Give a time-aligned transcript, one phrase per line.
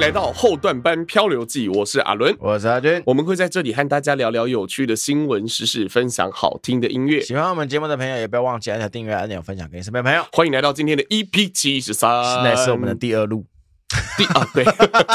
[0.00, 7.20] 来到后段班漂流记，我是阿伦，我是阿军，我们会在这里和大家聊聊有趣的新闻时事，分享好听的音乐。
[7.20, 10.24] 喜欢我们节目的朋友，也不要忘记按下订阅按钮，分享给身边朋友。
[10.32, 13.44] 欢迎来到今天的 EP 七十三，现在是我们的第二路。
[14.16, 14.64] 第啊， 对，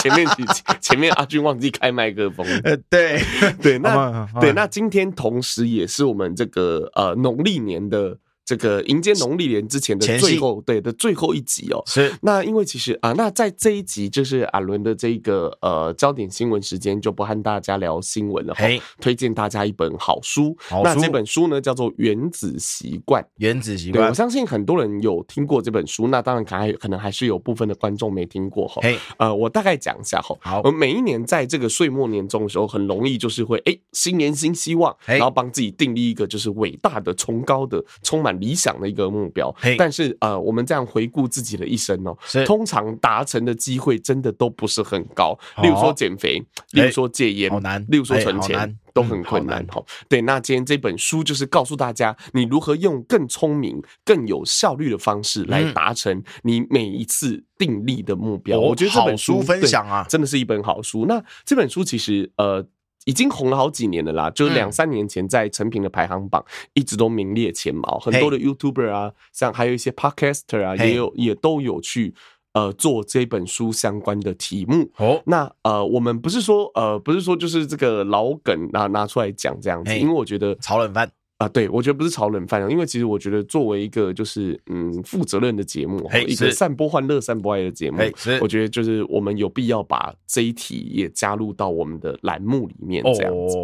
[0.01, 0.43] 前面几
[0.79, 3.19] 前面阿军忘记开麦克风， 呃，对
[3.59, 8.19] 对，那对，那今天同时也是我们这个呃农历年的。
[8.45, 11.81] 这个迎接农历年之前的最后，对的最后一集哦。
[11.87, 12.13] 是。
[12.21, 18.53] 那因为其实啊，那在这一集就是阿伦的这个呃焦点新闻时间，就不和大家聊新闻了。
[18.55, 20.55] 嘿，推荐大家一本好书。
[20.59, 20.83] 好书。
[20.83, 23.23] 那这本书呢，叫做《原子习惯》。
[23.37, 24.03] 原子习惯。
[24.03, 26.07] 对，我相信很多人有听过这本书。
[26.07, 28.79] 那当然，可还可能还是有部分的观众没听过哈。
[28.83, 28.95] 嘿。
[29.17, 30.37] 呃，我大概讲一下哈。
[30.41, 30.61] 好。
[30.63, 38.34] 我每一年在这个岁末年终的时候，很容易就是会哎，新年新希望，然后帮自己订立一个就是伟大的、崇高的、充满。
[38.39, 45.37] 理想的一个目标，但是呃，我们这样回顾自己的一生哦，通常达成的机会真的都不是很高。
[45.61, 49.65] 例如说减肥，例如说戒烟，好难；例如说存钱，都很困难。
[49.67, 50.21] 哈，对。
[50.21, 58.59] 那今天这本书就是告诉大家，你如何用更聪明、更有效率的方式来达成你每一次定立的目标。
[58.59, 61.05] 我觉得这本书分享啊，真的是一本好书。
[61.05, 62.65] 那这本书其实呃。
[63.05, 72.13] 已经红了好几年了啦，就是两三年前在成品的排行榜一直都名列前茅，很多的 YouTuber 啊，像还有一些 Podcaster 啊，也有也都有去
[72.53, 74.91] 呃做这本书相关的题目。
[74.97, 81.09] 哦，那呃，我们不是说呃不是说就是这个老梗拿拿出来讲这样子，因为我觉得炒冷饭。
[81.37, 87.97] 啊，对，我觉得不是炒冷饭，因为其实我觉得作为一个就是嗯负责任的节目，一个散播欢乐、散播爱的节目，
[88.39, 93.57] 我觉得就是我们有必要把这一题也加入到我们的栏目里面，这样子。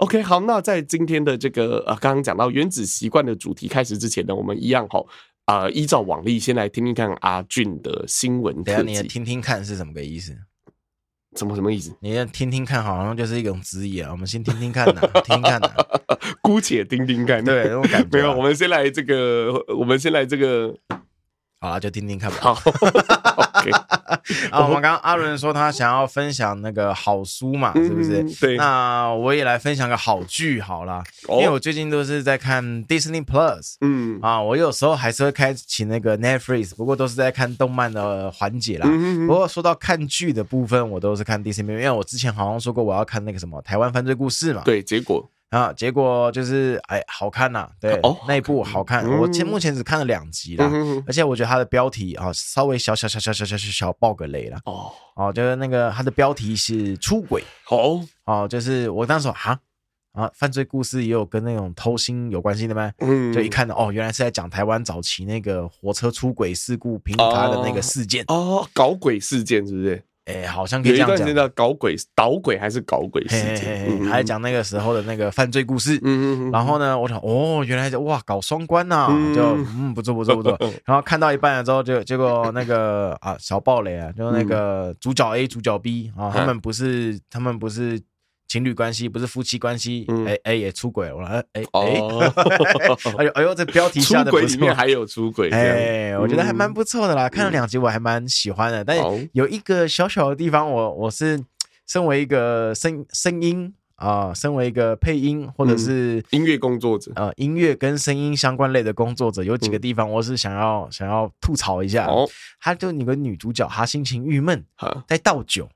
[0.00, 5.02] OK，好，那在今天的这个呃刚刚讲到原子习惯的主题开始之前呢，我们一样哈
[5.46, 8.62] 啊，依照往例，先来听听看阿俊的新闻。
[8.62, 10.36] 等下你听听看是什么个意思？
[11.36, 11.94] 什么什么意思？
[12.00, 14.10] 你要听听看，好像就是一种职业啊。
[14.12, 15.68] 我们先听听看呐， 听听看呐，
[16.42, 17.44] 姑且听听看。
[17.44, 18.08] 对，那种感觉。
[18.16, 20.74] 没有，我们先来这个，我们先来这个。
[21.64, 22.36] 好了，就听听看吧。
[22.42, 22.52] 好。
[24.50, 28.22] 啊， 我们刚刚阿伦说他想要分享那个好书嘛，是不是？
[28.38, 28.56] 对。
[28.58, 33.76] 那我也来分享个好剧好了，因为我最近都是在看 Disney Plus。
[33.80, 34.18] 嗯。
[34.20, 38.86] 啊，我有时候还是会开启那个 Netflix，不过都是在看动漫的环节啦。
[39.26, 44.60] 不过说到看剧的部分，我都是看 Disney，因为我之前好像说过我要看那个什么台湾犯罪故事嘛。
[44.66, 45.30] 对，结果。
[45.50, 59.58] 啊，结果就是哎，好看呐、啊，对，哦，那一部好看，嗯、我前目前只看了两集啦，嗯、而且我觉得它的标题啊，稍微小小小小小小小小爆个雷了，哦，哦，就是那个它的标题是出轨，哦，哦，就是我当时说啊
[60.12, 62.92] 啊，犯罪故事也有跟那种偷心有关系的吗？
[62.98, 70.02] 嗯，就一看到哦，原来是在讲台湾早期那个火车出轨事故平塌的那个事件，哦，搞鬼事件是不是？
[70.26, 71.34] 哎、欸，好像可以这样讲。
[71.34, 73.86] 叫搞鬼、捣鬼还是搞鬼事件？
[73.88, 75.98] 嗯、还讲那个时候的那个犯罪故事。
[76.02, 76.50] 嗯。
[76.50, 79.42] 然后呢，我想，哦，原来哇，搞双关呐、啊，嗯、就
[79.76, 80.58] 嗯，不错不错不错。
[80.86, 88.00] 然后看到一半了之后，就结果那个啊，小暴雷啊，就那个主角 A、主角 B 啊，他们不是，他们不是。
[88.54, 91.64] 情侣关系不是夫妻关系，哎哎也出轨了，我说哎哎。
[93.18, 98.96] 哎 呦哎呦，这标题下的里面还有出轨，哎，我觉得还蛮不错的啦，看了两集我还蛮喜欢的，但
[99.32, 101.42] 有一个小小的地方，我我是
[101.84, 107.10] 身为一个声声音啊，身为一个配音或者是音乐工作者。
[107.16, 112.28] 啊，音乐跟声音相关类的工作者，有几个地方我是想要想要吐槽一下，哦，
[112.60, 114.64] 他就你个女主角，她心情郁闷，
[115.08, 115.68] 在倒酒。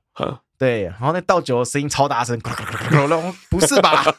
[0.59, 2.37] 对，然后那倒酒的声音超大声，
[3.49, 4.03] 不是吧？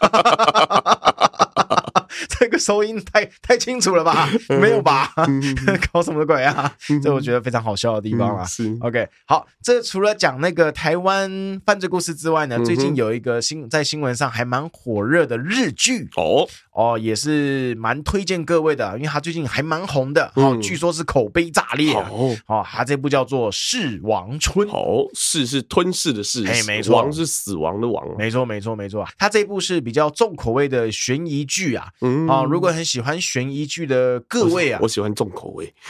[2.28, 4.28] 这个收音太太清楚了吧？
[4.48, 5.12] 没有吧？
[5.92, 6.72] 搞什么鬼啊？
[7.02, 8.44] 这我觉得非常好笑的地方啊。
[8.44, 31.88] 是 OK，好，这除了讲那个台湾犯罪故事之外呢，最近有一个新在新闻上还蛮火热的日剧哦哦，也是蛮推荐各位的，因为他最近还蛮红的哦，据说是口碑炸裂哦哦，他这部叫做《噬王春》哦，噬是吞噬的噬，哎，没错，王是死亡的王，没错没错没错，他这部是比较重口味的悬疑剧啊。
[32.02, 35.74] 嗯啊，如果很喜欢悬疑剧的各位啊，我喜欢重口味，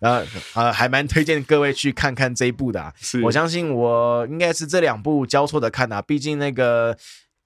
[0.00, 0.22] 啊
[0.54, 2.92] 啊，还蛮推荐各位去看看这一部的啊。
[3.00, 6.96] 是我相信我应该是这两部交错的看啊，毕竟那个。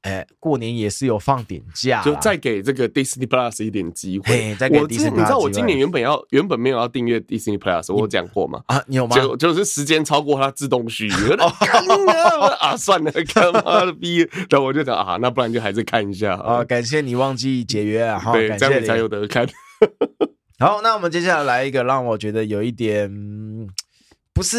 [0.02, 4.54] 哎，过年也是有放点假，就再给这个 Disney Plus 一点机会。
[4.56, 8.62] 再给 Disney Plus，你知道我今年原本要原本没有要订阅 Disney Plus，我讲过吗？
[8.66, 9.14] 啊，你有吗？
[9.14, 11.36] 就就是时间超过它自动续约。
[12.58, 14.28] 啊，算了，干嘛的逼？
[14.50, 16.64] 然后我就讲啊，那不然就还是看一下啊。
[16.64, 19.48] 感谢你忘记解约啊，好，对，这样你才有得看。
[20.58, 23.08] 好，那我们接下来来一个让我觉得有一点。
[24.34, 24.58] 不是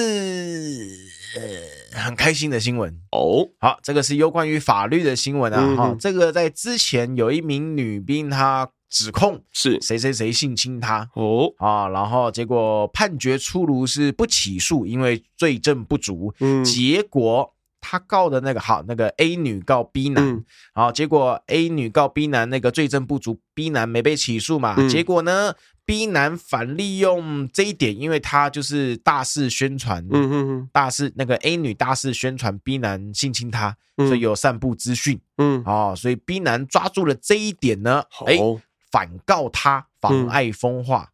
[1.36, 3.50] 呃很开心的新闻哦。
[3.60, 5.76] 好，这个是有关于法律的新闻啊。
[5.76, 16.34] 哈、嗯，这个在之前有一名女兵，她指控是谁谁谁性侵她哦啊，然后结果判决出炉是不起诉，因为罪证不足。
[16.40, 17.54] 嗯，结果。
[17.86, 24.76] 他告的那个好，那个 A 女告 B 男，嗯、好，结果 A 女告 B 男那个罪证不足，B 男没被起诉嘛？
[24.78, 25.54] 嗯、结果呢
[25.86, 41.10] ，B 男反利用这一点，因为他就是大肆宣传，嗯嗯嗯，大肆那个 A 女大肆宣传 B 男性侵她，嗯、所以有散布资讯，嗯，哦，所以 B 男抓住了这一点呢，哎、哦，反告他妨碍风化，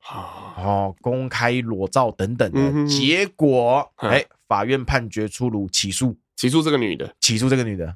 [0.57, 6.15] 嗯、哦，公开裸照等等的，嗯、结果，哎，法院判决出炉，起诉。
[6.39, 7.93] 起诉这个女的，起诉这个女的，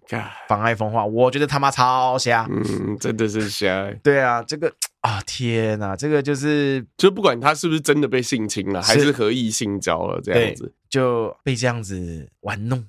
[0.49, 3.89] 妨碍风化，我觉得他妈超瞎，嗯，真的是瞎。
[4.03, 4.69] 对啊，这个
[4.99, 8.87] 啊，天哪，这个就是，就不管他是不是真的被性侵了，是。
[8.89, 10.73] 还是合意性交了，这样子。
[10.89, 12.85] 就被这样子玩弄，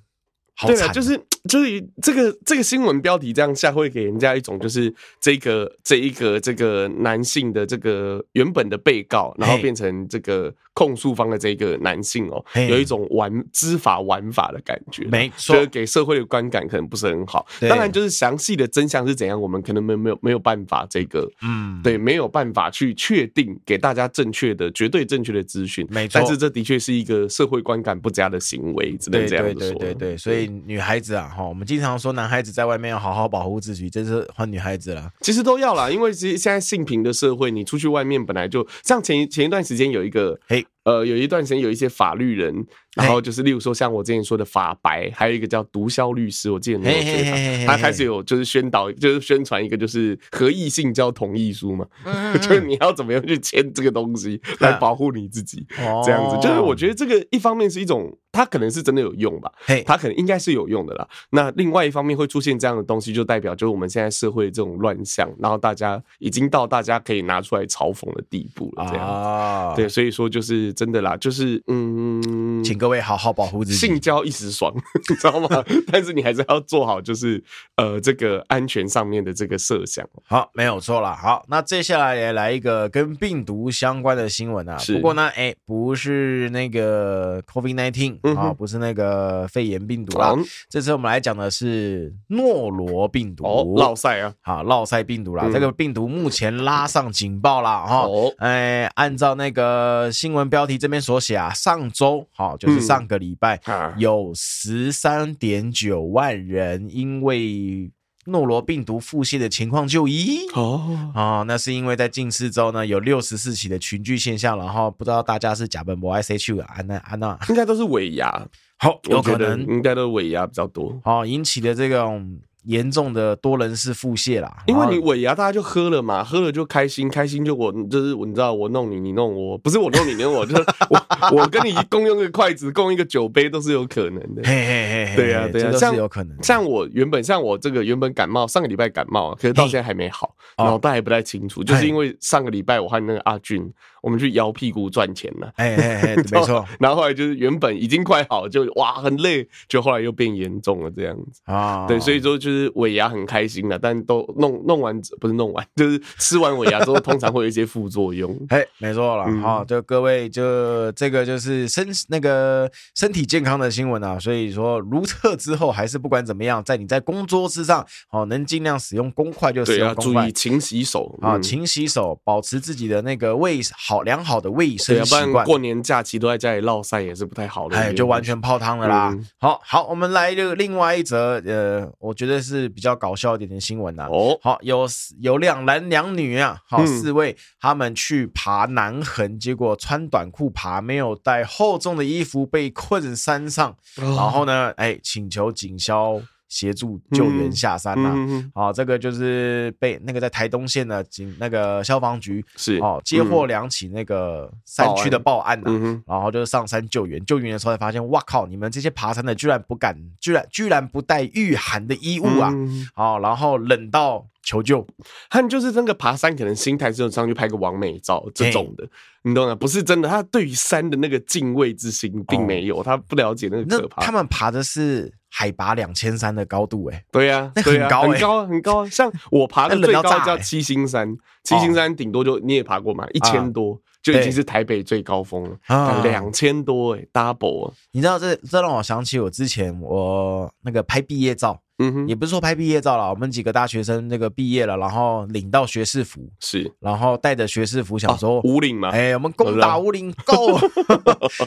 [0.57, 1.25] 好惨，就是。
[1.49, 17.47] 就是这个这个新闻标题这样下，会给人家一种就是这个这一个这个男性的这个原本的被告，然后变成这个控诉方的这个男性哦，有一种玩知法玩法的感觉，没错，就是给社会的观感可能不是很好。
[17.61, 26.19] 当然，就是详细的真相是怎样，我们可能没有没有没有办法这个，嗯，对，没有办法去确定给大家正确的绝对正确的资讯，没错。
[26.19, 29.59] 但是这的确是一个社会观感不佳的行为，只能这样说。
[29.59, 31.33] 对对对对，所以女孩子啊。
[31.35, 35.11] 好，我们经常说男孩子在外面要好好保护自己，这是换女孩子了。
[35.21, 40.65] 其实都要啦，因为其实现在性平的社会，你出去外面本来就像前前一段时间有一个嘿。
[40.85, 51.87] 呃，有一段时间有一些法律人，然后就是例如说像我之前说的法白，还有一个叫毒枭律师，我记得你有追他，他开始有就是宣导，就是宣传一个就是合意性交同意书嘛，
[52.37, 55.67] 就是你要怎么样去签这个东西来保护你自己，
[56.05, 59.51] 这样子，就是我觉得这个一方面是一种，它可能是真的有用吧，
[59.87, 61.09] 它可能应该是有用的啦。
[61.31, 70.74] 那另外一方面会出现这样的东西，就代表就是我们现在社会这种乱象，然后大家已经到大家可以拿出来嘲讽的地步了，这样子，对，所以说就是。
[70.75, 73.79] 真的啦，就是嗯，请各位好好保护自己。
[73.79, 74.71] 性交一时爽，
[75.09, 75.65] 你知道吗？
[75.91, 77.43] 但是你还是要做好，就是
[77.77, 80.05] 呃，这个安全上面的这个设想。
[80.27, 81.15] 好，没有错了。
[81.15, 84.77] 好，那接下来也来一个跟病毒相关的新闻啊。
[84.89, 90.33] 不过呢，哎、欸，不是那个 COVID-19 啊、不是那个肺炎病毒啊。
[90.37, 95.45] 嗯、这次我们来讲的是诺罗病毒，哦，烙赛啊，好，落塞病毒啦。
[95.47, 98.01] 嗯、这个病毒目前拉上警报了哈。
[98.07, 100.64] 哦，哎、欸，按照那个新闻标。
[100.65, 103.61] 标题这边所写啊，上周好，就是上个礼拜，
[103.99, 107.91] 有十三点九万人因为
[108.25, 110.49] 诺罗病毒腹泻的情况就医。
[110.55, 111.13] 哦。
[111.15, 119.61] 啊，那是因为在近四周呢有六十四起的群聚现象，然后不知道大家是甲苯博爱 C 去安娜安娜，应该都是尾牙，好有可能。
[119.67, 122.41] 应该都是尾牙比较多，好引起的这种。
[122.65, 134.43] 严重的多人式腹泻啦，因为你尾牙大家就喝了嘛，喝了就开心，开心就我就是你知道我弄你，你弄我，不是我弄你，你弄我，就是 我我跟你共用一个筷子，共一个酒杯都是有可能的。
[134.45, 136.43] 嘿嘿嘿，对呀对呀，这是有可能。
[136.43, 143.73] 像我原本像我这个原本感冒，上个礼拜感冒，可是到现在还没好，脑袋还不太清楚，就是因为上个礼拜我和那个阿俊。
[144.05, 146.63] 我们去摇屁股赚钱了，哎哎哎， 没错。
[146.79, 151.87] 然后后来就是原本已经快好，就哇很累，就后来又变严重了这样子啊。
[151.87, 158.39] 对，所以说就是尾牙很开心了，但都弄弄完不是弄完，就是吃完尾牙之后，通常会有一些副作用。
[158.51, 164.19] 哎，没错了，好，就各位就这个就是身那个身体健康的新闻啊。
[164.19, 173.94] 所以说如厕之后，还是不管怎么样，在你在工作之上，哦，能尽量使用公筷就使用公筷，注意勤洗手啊，勤洗手，保持自己的那个胃好。
[173.95, 177.77] 好良好的卫生习惯，要不然过年假期都在家里落晒也是不太好的。
[177.77, 179.11] 哎，就完全泡汤了啦。
[179.13, 184.09] 嗯、好好，我们来这个另外一则，呃，我觉得是比较搞笑一点的新闻呐、啊。
[184.11, 184.87] 哦，好，有
[185.21, 193.71] 有两男两女啊，好，四位、嗯、他们去爬南横，结果穿短裤爬，没有带厚重的衣服，被困山上。
[193.99, 196.21] 哦、然后呢，哎，请求警消。
[196.55, 198.53] 协助救援下山呐、啊，好、嗯嗯。
[198.55, 212.53] 哦，这个就是被那个在台东县的警那个消防局是哦接获两起那个山区的报案呐、然后就是上山救援，救援的时候才发现，哇靠，你们这些爬山的居然不敢，居然居然不带御寒的衣物啊，
[212.95, 214.87] 好、然后冷到求救，
[215.31, 218.87] 他们就是那个爬山，可能心态是上去拍个完美照这种的，
[219.23, 219.55] 你懂吗？
[219.55, 224.03] 不是真的，他对于山的那个敬畏之心并没有，他不了解那个可怕。
[224.03, 228.87] 他们爬的是海拔两千三的高度，哎，对呀，那很高，很高，很高。
[228.91, 237.73] 像我爬的最高叫七星山，七星山顶多就你也爬过嘛，一千多就已经是台北最高峰了，两千多哎，double。
[237.93, 241.59] 你知道这这让我想起我之前我那个拍毕业照。
[241.79, 250.59] 嗯哼，也不是说拍毕业照了，我们几个大学生那个毕业了，然后领到学士服，是，然后带着学士服，想说五岭嘛，哎，我们攻打五岭，Go！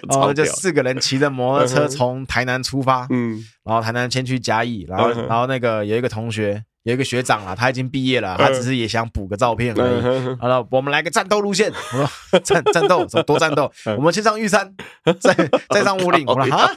[0.09, 6.63] 然后就四个人骑着摩托车从台南出发，嗯，然后台南先去嘉义，然后然后那个有一个同学。
[6.83, 10.37] 有一个学长啊，他已经毕业了，他只是也想补个照片而已。
[10.39, 13.69] 好了，我们来个战斗路线， 我说战战斗，多战斗？
[13.97, 14.73] 我们先上玉山，
[15.19, 15.33] 再
[15.69, 16.25] 再上五岭。
[16.27, 16.71] 我说啊，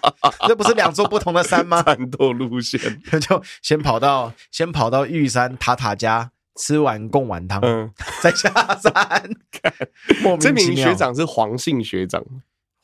[0.48, 1.80] 这不是两座不同的山吗？
[1.82, 2.80] 战斗路线，
[3.20, 7.60] 就先跑到先跑到玉山塔塔家吃完贡丸汤，
[8.20, 8.50] 再下
[8.82, 9.30] 山。
[10.40, 12.24] 这名学长是黄姓学长，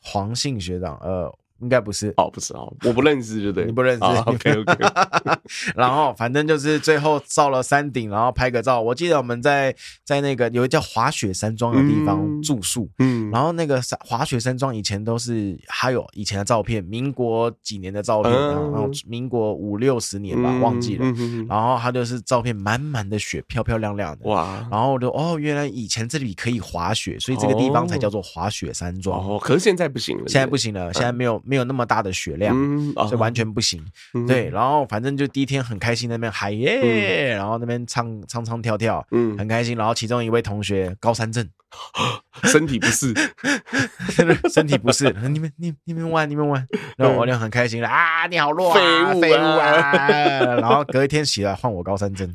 [0.01, 1.37] 黄姓学长，呃。
[1.59, 3.65] 应该不是哦，不是哦，我不认识，对不对？
[3.65, 4.75] 你不认识，OK OK。
[5.75, 8.79] 然后反正就是最后到了山顶，然后拍个照。
[8.81, 21.05] 我记得我们在在那个有一个叫滑雪山庄的地方住宿，嗯，然后那个山滑雪山庄以前都是还有以前的照片，民国几年的照片，然后民国五六十年吧，忘记了。
[21.47, 24.67] 然后它就是照片满满的雪，漂漂亮亮的哇。
[24.69, 29.19] 然后我就哦，原来以前这里可以滑雪，所以这个地方才叫做滑雪山庄。
[29.19, 31.41] 哦，可是现在不行了，现在不行了，现在没有。
[31.47, 32.55] 没有那么大的血量，
[32.93, 33.83] 所以完全不行。
[34.27, 39.77] 对，然后反正就第一天很开心，那边嗨耶，然后那边唱唱唱跳跳，嗯，很开心。
[39.77, 41.47] 然后其中一位同学高山症，
[42.43, 43.13] 身体不适，
[44.51, 45.15] 身体不适。
[45.29, 48.27] 你们你你们玩你们玩，然后我就很开心了啊！
[48.27, 49.91] 你好弱啊，废物废物啊！
[50.59, 52.27] 然后隔一天起来换我高山症，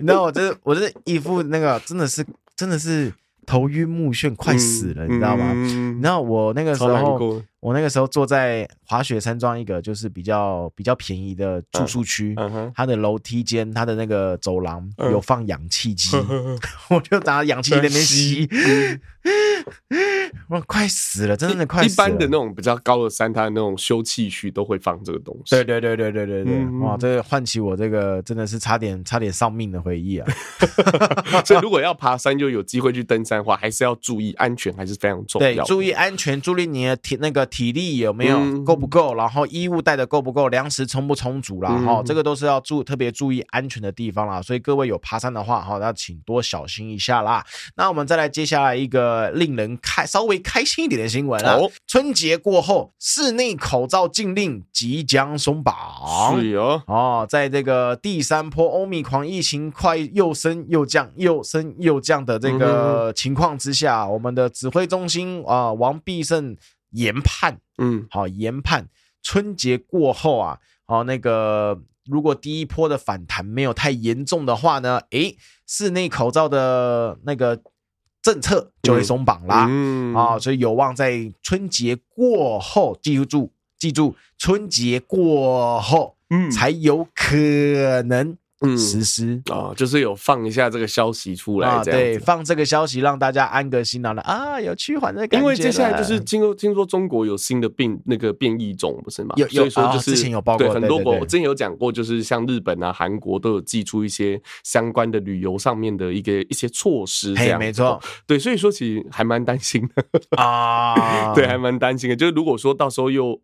[0.00, 2.24] 你知道我这我这一副那个真的是
[2.54, 3.12] 真的是。
[3.48, 5.52] 头晕目眩，快死了，嗯、你知道吗？
[5.54, 16.58] 嗯、你知道我那个时候，我那个时候坐在滑雪山庄一个就是比较比较便宜的住宿区，嗯嗯、它的楼梯间，它的那个走廊有放氧气机，嗯、
[16.90, 18.48] 我就拿氧气机在那边吸。
[20.48, 21.92] 我快死了，真的快死了。
[21.92, 25.54] 一般的那种比较高的山，它的那种休憩区都会放这个东西。
[25.54, 30.26] 对对对对对对对，嗯、哇，这个唤起我这个真的是差点差点丧命的回忆啊！
[31.44, 35.48] 所以如果要爬山，就有机会去登山的话，还是要注意安全，还是非常重要。
[35.48, 41.70] 对，注意安全，注意你的体那个体力有没有够不够，然后衣物带的够不够，粮食充不充足啦。
[41.84, 44.40] 哈，这个都是要注特别注意安全的地方啦。
[44.40, 47.44] 所以各位有爬山的话，哈，那请多小心一下啦。
[47.76, 51.54] 那我们再来接下来一个令人开稍微开心一点的新闻啊！
[51.54, 55.74] 哦、春节过后，室内口罩禁令即将松绑。
[56.38, 66.56] 是哦，哦，在这个第三波欧米狂疫情快又升又降、又升又降的这个情况之下，嗯、我们的指挥中心啊、呃，王必胜
[66.90, 68.88] 研判，嗯，好研判
[69.22, 77.62] 春节过后啊，好、哦、那个如果第一波的反弹没有太严重的话呢，诶，室内口罩的那个。
[78.20, 87.36] 政策就会松绑啦，嗯嗯、啊，所以有望在春节过后，记住，记住，春节过后，嗯，才有可
[88.02, 88.36] 能。
[88.60, 95.44] 嗯，实施啊，就是有放一下这个消息出来，这样对，放这个消息让大家安个心，然后啊，有趋缓的感觉。
[95.44, 99.32] 因为接下来就是听说，听说中国有新的病，那个变异种不是吗？
[99.36, 108.00] 有，有，所以说就是之前有报过，很多国，我之前有讲过，就是像日本啊、韩国都有寄出一些相关的旅游上面的一个一些措施，这样没错。
[108.26, 110.04] 对，所以说其实还蛮担心的
[110.36, 112.16] 啊， 对，还蛮担心的。
[112.16, 113.40] 就是如果说到时候又。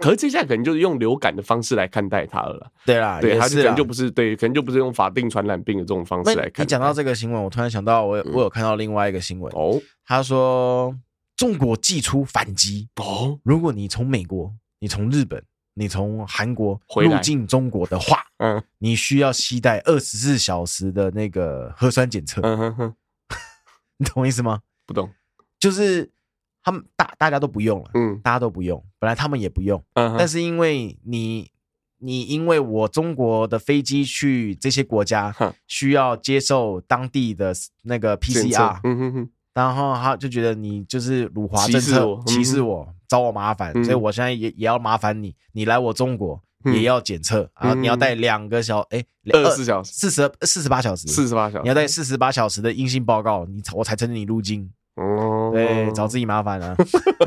[0.00, 2.70] 可是接下来可能就是用流感的方式来看待它了。
[2.84, 6.64] 对啦，对，它可能就不是对，可能就不是用法定传染病的这种方式来看。
[6.64, 10.94] 你讲到这个新闻，我突然想到我，我我有看到另外一个新闻哦，他说
[11.36, 15.42] 中国祭出反击哦，如果你从美国、你从日本、
[15.74, 22.40] 你从韩国入境中国的话，嗯，你需要携带二十四小时的那个核酸检测。
[22.42, 22.94] 嗯哼哼，
[23.98, 24.60] 你懂我意思吗？
[24.86, 25.10] 不懂，
[25.58, 26.10] 就是。
[26.62, 31.50] 他们大大家都不用了，嗯，大家都不用，本来他们也不用，嗯，但是因为你
[31.98, 35.34] 你因为我中国的飞机去这些国家，
[35.66, 54.70] 需要接受当地的那个 PCR，嗯哼哼，然后他就觉得你就是辱华政策，歧视我，找我麻烦，所以我现在也也要麻烦你，你来我中国也要检测，然后你要带两个小哎二十四小时，四十四十八小时，四十八小时，你要带四十八小时的阴性报告，你我才承认你入境。
[54.94, 55.27] 哦。
[55.48, 56.76] 哦，对，找自己麻烦啊，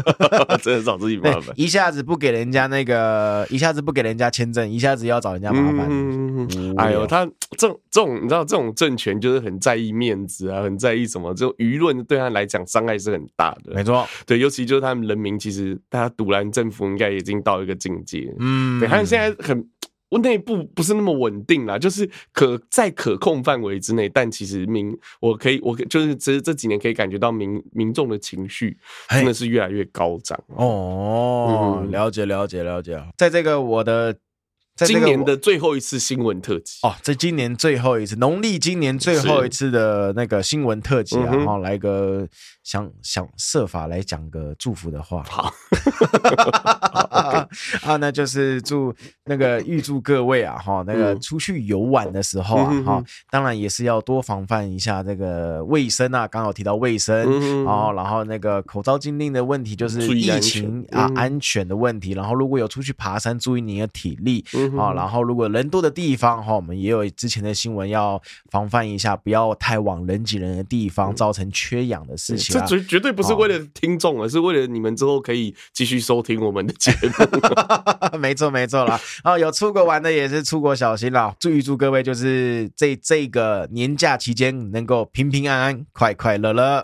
[0.61, 5.87] 真的找自己麻烦，一下子不给人家那个，一下子不给人家签证，一下子要找人家麻烦。
[5.89, 7.25] 嗯、哎呦，他
[7.57, 11.33] 这种这种，你知道，这种政权就是很在意面子啊，很在意什么？
[11.33, 13.73] 这种舆论对他来讲伤害是很大的。
[13.73, 18.33] 没错，对，尤其就是他们人民，其实大家独揽政府应该已经到一个境界。
[18.39, 19.65] 嗯，对，他们现在很。
[20.11, 28.77] 我内部不是那么稳定啦，就是可在可控范围之内，但其实民我可以我就是其实这几年可以感觉到民民众的情绪
[29.09, 34.15] 真的是越来越高涨哦、嗯，了解了解了解，在这个我的。
[34.77, 42.27] 今年的最后一次新闻特辑哦，在今年最后一次，农历今年最后一次的那个新闻特辑啊，然后来个
[42.71, 45.53] 想想设法来讲个祝福的话，好。
[47.81, 64.45] 啊，那就是祝那个预祝各位啊哈，那个出去游玩的时候啊哈，当然也是要多防范一下这个卫生啊，刚好提到卫生，然后然后那个口罩禁令的问题，就是疫情啊安全的问题，然后如果有出去爬山，注意你的体力。
[64.79, 72.60] 啊，然后如果人多的地方哈，我们也有之前的新闻要防范一下，不要太往人挤人的地方，造成缺氧的事情。
[72.67, 78.17] 这绝绝对不是为了听众，而是为了你们之后可以继续收听我们的节目。
[78.19, 78.99] 没错，没错啦。
[79.23, 81.35] 啊，有出国玩的也是出国小心啦。
[81.39, 86.81] 祝一祝各位就是这这个年假期间能够平平安安、快快乐乐。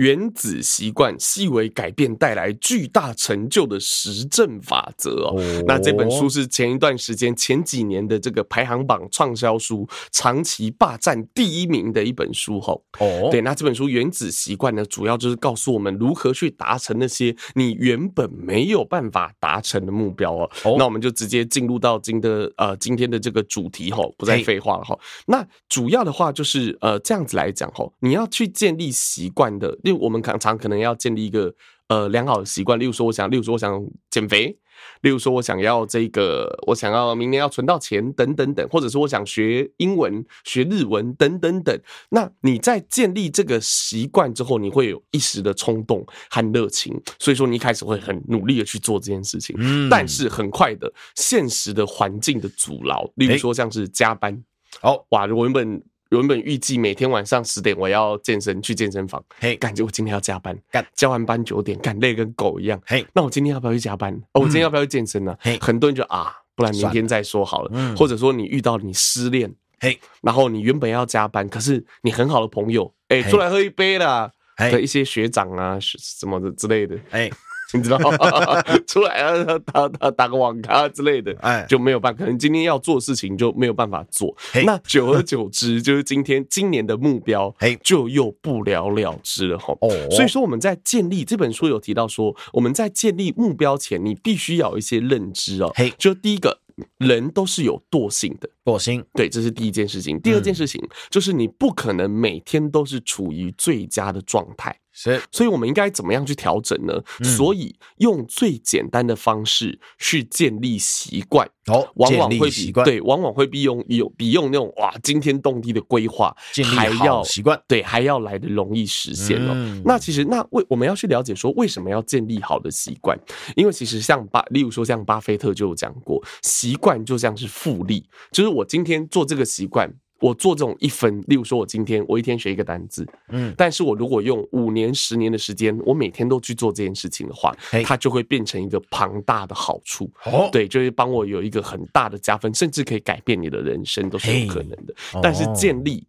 [0.00, 5.34] 原子习惯，细微改变带来巨大成就的实证法则哦。
[5.66, 12.82] 那这本书是前一段时间前几年的这个排行榜畅销书，长期霸占第一名的一本书吼。
[12.98, 20.50] 哦，对，那这本书《原子习惯》呢，主要就是告诉我们如何去达成那些你原本没有办法达成的目标哦。
[20.78, 24.98] 那我们就直接进入到今的呃今天的这个主题吼，不再废话了哈。
[25.26, 29.76] 那主要的话就是呃这样子来讲吼，你要去建立习惯的。
[29.90, 31.52] 因为我们常常可能要建立一个
[31.88, 34.56] 呃良好的习惯，例如说我想，例如说我想减肥，
[35.00, 41.76] 例如说我想要这个，我想要明年要存到钱等等等，或者是我想学英文、学日文等等等。
[42.10, 49.56] 那你在建立这个习惯之后，你会有一时的冲动和热情，所以说你一开始会很努力的去做这件事情。
[49.58, 54.40] 嗯，但是很快的，现实的环境的阻挠，例如说像是加班。
[54.80, 55.82] 好，哇，我原本。
[56.10, 60.84] 原本预计每天晚上十点我要健身，去健身房，嘿，感觉我今天要加班，干。
[60.94, 64.12] 加完班九点，干累跟狗一样，嘿，那我今天要不要去加班？
[64.32, 65.36] 哦，我今天要不要去健身呢？
[65.40, 67.96] 嘿，很多人就啊，不然明天再说好了。
[67.96, 77.30] 或者说你遇到你失恋，嘿，然后你原本要加班，可是你很好的朋友，哎，出来喝一杯啦，的一些学长啊，什么的之类的，哎。
[77.74, 78.10] 你知道吗？
[78.86, 82.18] 出来啊，打打打个网咖之类的，哎，就没有办法。
[82.18, 84.34] 可能今天要做事情就没有办法做。
[84.64, 89.72] 那久而久之，就是今天今年的目标，哎，就又不了了之了哈。
[89.80, 95.72] 哦，所以说我们在建立这本书有提到说，我们在建立目标前，你必须要有一些认知哦。
[95.74, 96.58] 嘿，就第一个，
[96.98, 100.20] 人都是有惰性的，惰性，对，这是第一件事情。
[100.20, 104.76] 第二件事情就是你不可能每天都是处于最佳的状态。
[105.02, 106.92] 是，所以我们应该怎么样去调整呢？
[107.20, 116.36] 嗯、所以用最简单的方式去建立习惯，哦，往往会比对，往往会比用有比用那种哇惊天动地的规划
[116.76, 119.52] 还要习惯，对，还要来的容易实现哦。
[119.54, 123.18] 嗯、那其实那为我们要去了解说为什么要建立好的习惯？
[123.56, 129.90] 因为其实像巴，例如说像巴菲特就有讲过，习惯就像是复利，就是我今天做这个习惯。
[130.20, 144.94] 我做这种一分，例如说，我今天我一天学一个单字，嗯，但是我如果用五年、十年的时间，我每天都去做这件事情的话，它就会变成一个庞大的好处，哦，对，就是帮我有一个很大的加分，甚至可以改变你的人生，都是有可能的。
[145.22, 146.06] 但是建立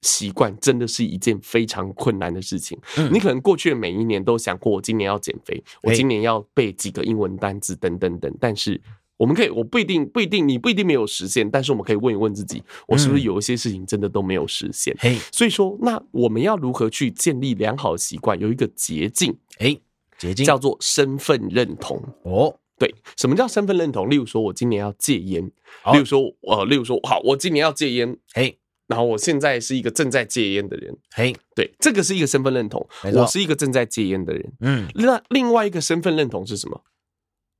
[0.00, 2.76] 习惯真的是一件非常困难的事情。
[3.12, 8.80] 你可能过去的每一年都想过，我今年要减肥，我今年要背几个英文单字，等等等，但是。
[9.22, 14.92] 我们可以，我不一定不一定，你不一定没有实现，但是我们可以问一问自己，我是不是有一些事情真的都没有实现？
[14.98, 18.36] 嘿，所以说，那我们要如何去建立良好的习惯？
[18.40, 19.78] 有一个捷径，哎，
[20.18, 22.02] 捷径叫做身份认同。
[22.24, 24.10] 哦，对，什么叫身份认同？
[24.10, 25.44] 例如说，我今年要戒烟，
[25.92, 28.58] 例如说，呃，例如说，好，我今年要戒烟，嘿，
[28.88, 34.52] 然后我现在是一个正在戒烟的人，嘿，对，这个是一个身份认同，我是一个正在戒烟的人。
[34.62, 36.82] 嗯，那另外一个身份认同是什么？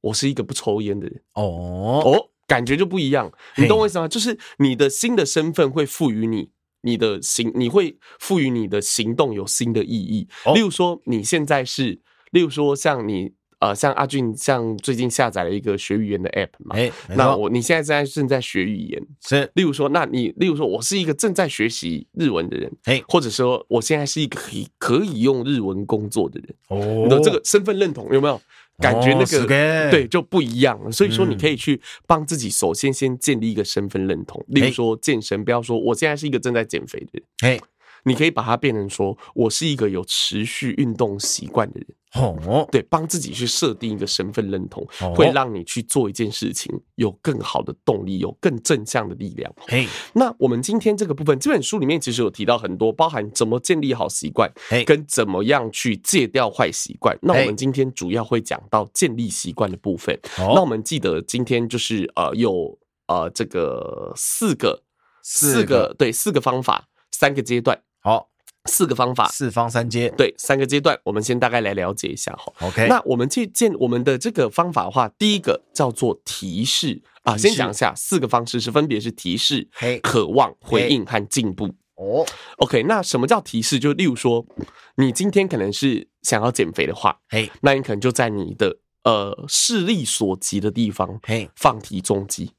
[0.03, 1.19] 我是一个不抽烟的人。
[1.35, 2.03] 哦。
[2.05, 4.07] 哦，感觉就不一样，你懂我意思吗？
[4.07, 6.51] 就是你的新的身份会赋予你
[6.83, 10.29] 你的行，你会赋予你的行动有新的意义。
[10.55, 11.99] 例如说，你现在是，
[12.31, 28.41] 例如说像你呃，像阿俊像最近下载了一个学语言的 app 嘛，哎，那我你现在在正在学语言，是，例如说，那你例如说我是一个正在学习日文的人，哎，或者说我现在是一个可以可以用日文工作的人，哦，你的这个身份认同有没有？
[28.79, 37.61] 感觉那个对就不一样了，所以说你可以去帮自己首先先建立一个身份认同，例如说健身，不要说我现在是一个正在减肥的人，哎，
[38.05, 41.89] 你可以把它变成说我是一个有持续运动习惯的人。
[42.15, 49.51] 哦，对，帮自己去设定一个身份认同，会让你去做一件事情有更好的动力，有更正向的力量。
[49.67, 54.53] 嘿，那我们今天这个部分，这本书里面其实有提到很多，包含怎么建立好习惯，
[54.85, 57.19] 跟怎么样去戒掉坏习惯。
[57.23, 60.21] 那我们今天主要会讲到建立习惯的部分。
[60.37, 64.83] 那我们记得今天就是呃有呃这个四个
[65.23, 67.81] 四个对四个方法，三个阶段。
[68.03, 68.29] 好。
[68.67, 72.53] 四个方法，四方三阶，对，三个阶段，我们先大概来了解一下哈。
[72.61, 79.69] OK，那我们去建我们的这个方法的话，第一个叫做提示啊，先讲一下四个方式是分别是提示、
[80.01, 81.75] 渴望、回应和进步。
[81.97, 82.25] 哦
[82.59, 83.81] ，OK，那什么叫提示？
[83.81, 84.47] 就例如说，
[84.95, 92.53] 你今天可能是想要减肥的话，嘿，那你可能就在你的呃视力所及的地方，嘿，放体重机。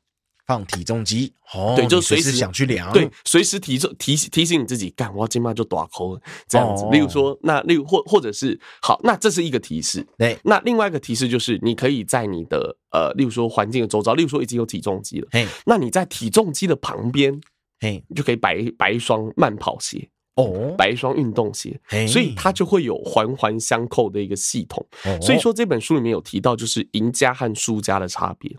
[0.45, 6.85] 放体重机，哦，对，就随时想去量，对，随时提重提提醒你自己，干，我今晚就大口这样子。
[6.91, 10.05] 例如说，那例如或或者是好，那这是一个提示。
[10.17, 17.39] 对，那另外一个提示就是，你可以在你的呃，例如说环境的周遭，例如说已经有体重机了，嘿，那你在体重机的旁边，
[17.79, 20.09] 嘿，你就可以摆摆一双慢跑鞋。
[20.35, 24.85] 哦，摆一双运动鞋，所以它就会有环环相扣的一个系统。
[25.21, 28.51] 所以说这本书里面有提到，就是赢家和输家的差别。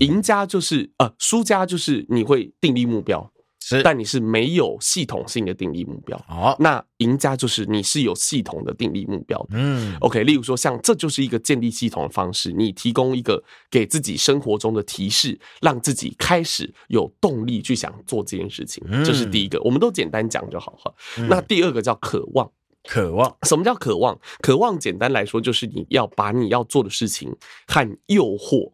[0.00, 3.30] 赢家就是呃，输家就是你会订立目标。
[3.66, 6.22] 是，但你是没有系统性的定义目标。
[6.28, 9.52] 好，那赢家就是你是有系统的定义目标的。
[9.52, 18.84] 嗯，OK，例如说像这就是一个建立系统的方式，你提供一个给自己生活中的提示，让自己开始有动力去想做这件事情。
[19.02, 20.94] 这是第一个，我们都简单讲就好哈。
[21.26, 22.50] 那第二个叫渴望，
[22.86, 24.20] 渴望，什么叫渴望？
[24.42, 27.34] 渴望简单来说就是你要把你要做的事情
[27.66, 28.70] 和诱惑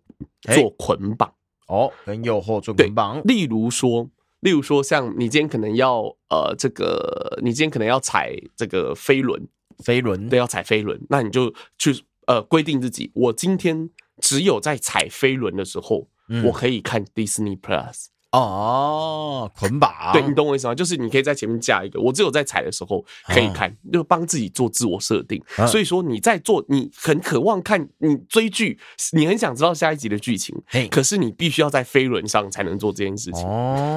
[0.52, 1.32] 做捆绑。
[1.68, 3.22] 哦，跟诱惑做捆绑。
[3.24, 4.10] 例如说。
[4.40, 9.48] 例如说，像你今天可能要呃，这个你今天可能要踩这个飞轮，
[9.84, 18.06] 飞轮对，要踩飞轮，那你就去呃规定自己，我今天只有在踩飞轮的时候，嗯、我可以看 Disney Plus。
[18.32, 20.74] 哦，捆绑，对，你懂我意思吗？
[20.74, 25.42] 就是你可以在前面架一个，我只有在踩的时候可以看，就帮自己做自我设定。
[25.66, 28.78] 所以说你在做，你很渴望看，你追剧，
[29.14, 30.54] 你很想知道下一集的剧情，
[30.92, 33.42] 可是你必须要在飞轮上才能做这件事情。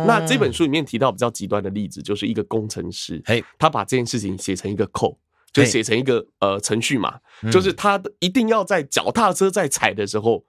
[0.08, 3.22] 那这本书里面提到比较极端的例子，就是一个工程师，
[3.60, 5.16] 他把这件事情写成一个 code，
[5.52, 7.20] 就写成一个呃程序嘛，
[7.52, 10.44] 就是他一定要在脚踏车在踩的时候。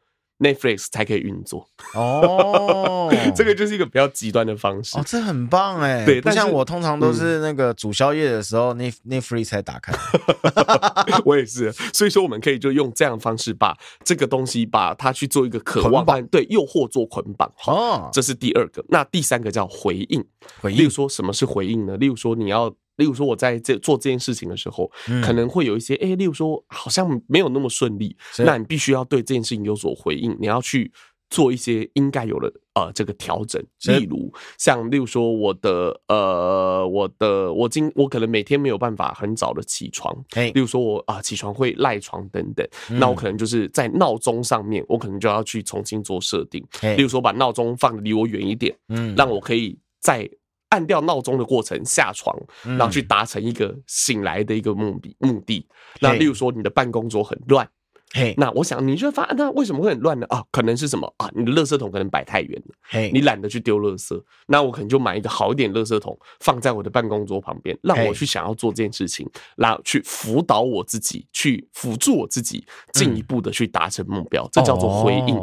[0.45, 1.67] Netflix 才可以运作。
[1.95, 4.99] 哦， 这个就是一个比较极端的方式。
[4.99, 9.93] 哦，这很棒哎，对，不像我通常都是那个煮宵夜的时候，那 Netflix 才打开，
[11.25, 17.51] 我也是，所以说我们可以就用这样的方式把这个东西把它去做一个渴望，对，诱惑做捆绑。
[17.67, 20.23] 哦，这是第二个，那第三个叫回应，
[20.61, 21.97] 回应，例如说什么是回应呢？
[21.97, 22.75] 例如说你要。
[22.97, 24.91] 例如说，我在这做这件事情的时候，
[25.23, 30.93] 可能会有一些，哎，例如说，好像没有那么顺利，那你必须要对这件事情有所回应，你要去
[31.29, 33.61] 做一些应该有的呃这个调整。
[33.87, 40.15] 例如，像例如说，我的呃，我的我今我可能每天没有办法很早的起床，
[40.53, 46.65] 例如说我啊起床会赖床等等，那我可能就是在闹钟上面，我可能就要去重新做设定。
[46.97, 50.31] 例如说，把闹钟放得离我远一点，嗯，让我可以在。
[50.75, 55.65] 按掉闹钟的过程，下床，然后去达成一个醒来的一个目的目的。
[56.01, 57.69] 那例如说，你的办公桌很乱。
[58.17, 60.27] 嘿，那我想你就会发现，那为什么会很乱呢？
[60.31, 61.29] 啊，可能是什么啊？
[61.35, 75.37] 你的垃圾桶可能摆太远了，嘿，你懒得去丢垃圾，那我可能就买一个好一点垃圾桶放在我的办公桌旁边，让我去想要做这件事情，然后去辅导我自己，去辅助我自己进一步的去达成目标，这叫做回应。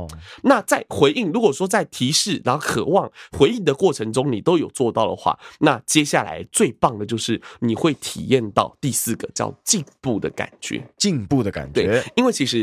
[0.43, 12.60] 那在回应，如果说在提示然后渴望回应的过程中，你都有做到的话，那接下来最棒的就是你会体验到第四个叫进步的感觉，进步的感觉，对，因为其实。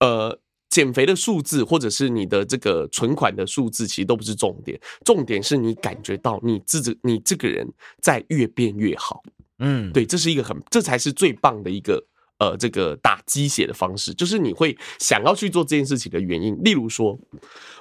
[0.00, 7.66] 呃，减肥的数字或者是你的这个存款的数字，其实都不是重点，重点是你感觉到你自己，你这个人
[8.02, 9.22] 在越变越好。
[9.58, 12.04] 嗯，对，这是一个很，这才是最棒的一个
[12.38, 16.54] 呃，这个打鸡血的方式，就是你会想要去做这件事情的原因。
[16.62, 17.18] 例如说，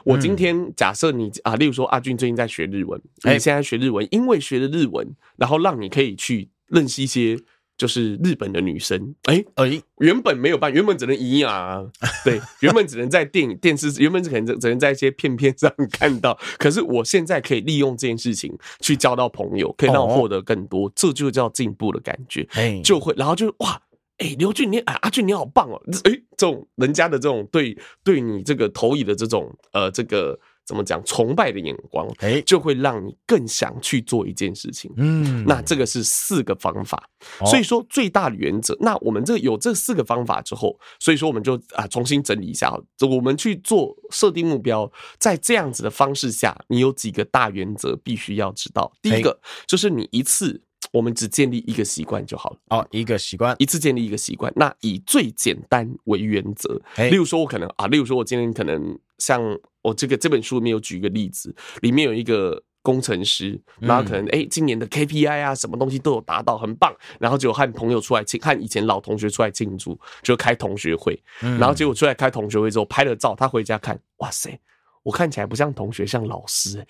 [0.06, 7.38] 我今天假设你啊，例如说阿俊最近在学日文，你现在学日文，因为学了日文，然后让你可以去认识一些。
[7.77, 11.85] 就是日本的女生，哎哎，原本没有办，原本只能营养啊，
[12.23, 16.38] 对，原本只能在电影、电视，原本只可能只能在一些片片上看到。
[16.57, 22.47] 可是我现在可以利用这件事情去交到朋友，可以让我获得更多，这就叫进步的感觉。
[22.53, 23.81] 哎，就会，然后就哇，
[24.19, 30.39] 哎，刘俊你，哎，阿俊你好棒哦，哎，这种人家的这种对对你这个投以的这种呃这个。
[30.65, 30.99] 怎么讲？
[31.06, 34.91] 崇拜的眼光，哎，就会让你更想去做一件事情。
[34.97, 37.08] 嗯，那这个是四个方法。
[37.45, 42.75] 所以说最大的原则，那我们这有这四个方法之后，所以说我们就啊重新整理一下。
[43.01, 48.91] 我们去做设定目标，在这样子的方式下，你有几个大原则必须要知道。
[49.01, 50.60] 第一个就是你一次
[50.91, 52.58] 我们只建立一个习惯就好了。
[52.69, 54.51] 哦，一个习惯，一次建立一个习惯。
[54.56, 56.82] 那以最简单为原则。
[57.10, 59.41] 例如说，我可能啊，例如说，我今天可能像。
[59.85, 66.91] 我这个这本书里面有举一个例子，里面有一个工程师，然后可能哎、欸，今年的 KPI 啊，什么东西都有达到，很棒。
[67.19, 71.21] 然后就和朋友出来庆，和以前老同学出来庆祝，就开同学会。
[71.39, 74.59] 然后结果出来开同学会之后，拍了照，他回家看，哇塞，
[75.03, 76.85] 我看起来不像同学，像老师。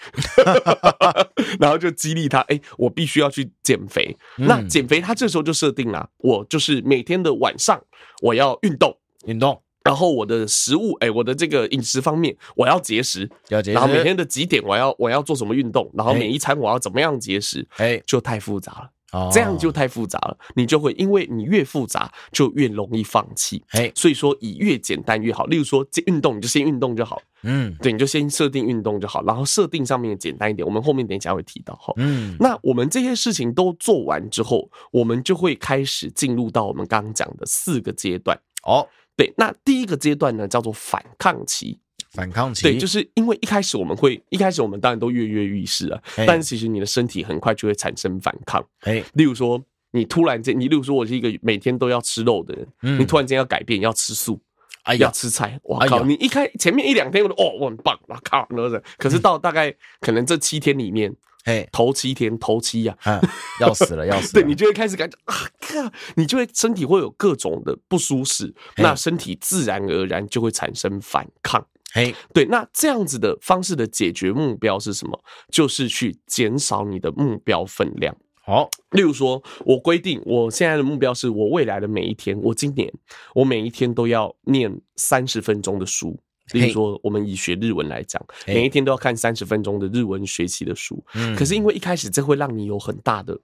[1.60, 4.16] 然后就激励他，哎，我必须要去减肥。
[4.38, 7.82] 那减肥，他这时候就设定了，我就是每天的晚上
[8.22, 9.62] 我要运动，运动。
[9.86, 13.76] 然后我的食物，哎，我的这个饮食方面，我要节食，要节食。
[13.76, 18.90] 然后每天的几点我要我要做什么运动，然后每一餐我要怎么样节食，哎，就太复杂了。
[19.12, 23.64] 哦，这样就太复杂了，你就会因为你越复杂就越容易放弃。
[23.70, 25.46] 哎，所以说以越简单越好。
[25.46, 27.22] 例如说这运动，你就先运动就好。
[27.44, 30.68] 嗯，对，你就先设定运动就好，然后设定上面简单一点。
[30.68, 31.94] 我们后面等一下会提到哈。
[31.98, 38.36] 嗯，那我们这些事情都做完之后，我们就会开始进入到我们刚刚讲的四个阶段。
[38.64, 38.88] 哦。
[39.18, 41.80] 对，那第一个阶段呢，叫做反抗期。
[42.12, 48.66] 反抗期，对，就是因为一开始我们会，一开始我们当然都跃跃欲试啊，但是其实你的身体很快就会产生反抗。
[48.82, 54.40] 哎，例如说，你突然间，你例如说，我是一个每天都要吃肉的人，嗯、你突然间要改变，要吃素，
[54.84, 56.00] 哎，要吃菜，我靠！
[56.00, 61.14] 哎、你一开前面一两天，我都哦，我很棒，我靠，那个，可是到大概可能这七天里面。
[61.46, 63.22] 哎，头七天，头七呀，啊
[63.62, 64.44] 要死了， 要死了。
[64.44, 71.66] 对，你就会开始感觉啊，靠，你就会身体会有各种的不舒适，那身体自然而然就会产生反抗。
[71.94, 75.24] 嘿，对，那这样子的方式的解决目标是什么？
[75.50, 78.14] 就是去减少你的目标分量。
[78.44, 82.92] 好，例如说，我规定我现在的目标是我未来的每一天，我今年
[83.34, 86.20] 我每一天都要念三十分钟的书。
[86.52, 91.04] 比如说，我们以学日文来讲，每一天都要看三十分钟的日文学习的书。
[91.36, 93.40] 可是因为一开始这会让你有很大的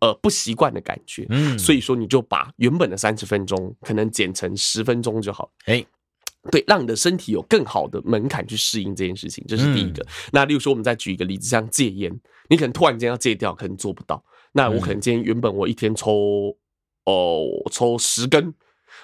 [0.00, 1.26] 呃不习惯的感觉，
[1.58, 5.50] 所以说你就把原本的三十分钟可能减成十分钟就好。
[5.64, 5.84] 哎，
[6.50, 10.06] 对，让你的身体有更好的门槛去适应这件事情，这是第一个。
[10.30, 12.14] 那例如说，我们再举一个例子，像戒烟，
[12.50, 14.22] 你可能突然间要戒掉，可能做不到。
[14.52, 16.56] 那我可能今天原本我一天抽
[17.04, 18.54] 哦抽十根。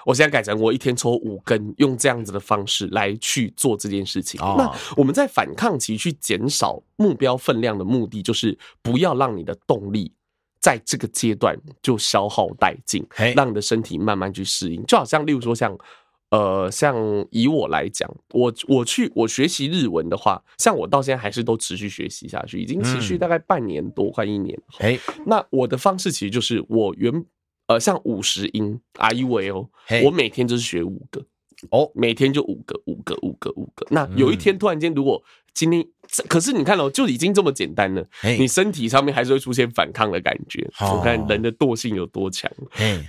[0.05, 4.39] 我现在改成我一天抽五根，用这样子的方式来去做这件事情。
[4.39, 10.11] 那我们在反抗期去减少目标分量的目的，就是不要让你的动力
[10.59, 13.03] 在这个阶段就消耗殆尽，
[13.35, 14.85] 让你的身体慢慢去适应。
[14.85, 15.75] 就好像，例如说，像
[16.29, 16.95] 呃，像
[17.31, 24.59] 以我来讲，我我去我学习日文的话，像我到现在还是都持续学习下去，已经持续大概半年多，快一年。
[24.79, 27.25] 哎，那我的方式其实就是我原。
[27.67, 29.67] 呃，像五十音啊，u 为哦，
[30.03, 31.25] 我每天就是学五个
[31.71, 33.87] 哦，每天就五个，五个，五个，五个。
[33.89, 35.23] 那有一天突然间，如果
[35.53, 35.83] 今天，
[36.27, 38.05] 可是你看哦，就已经这么简单了，
[38.37, 40.69] 你身体上面还是会出现反抗的感觉。
[40.81, 42.51] 我看人的惰性有多强，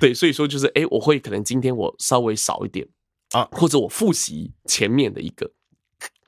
[0.00, 2.86] 对，所以说就是，哎，我会可能今天我稍微少一点
[3.32, 5.50] 啊，或者我复习前面的一个。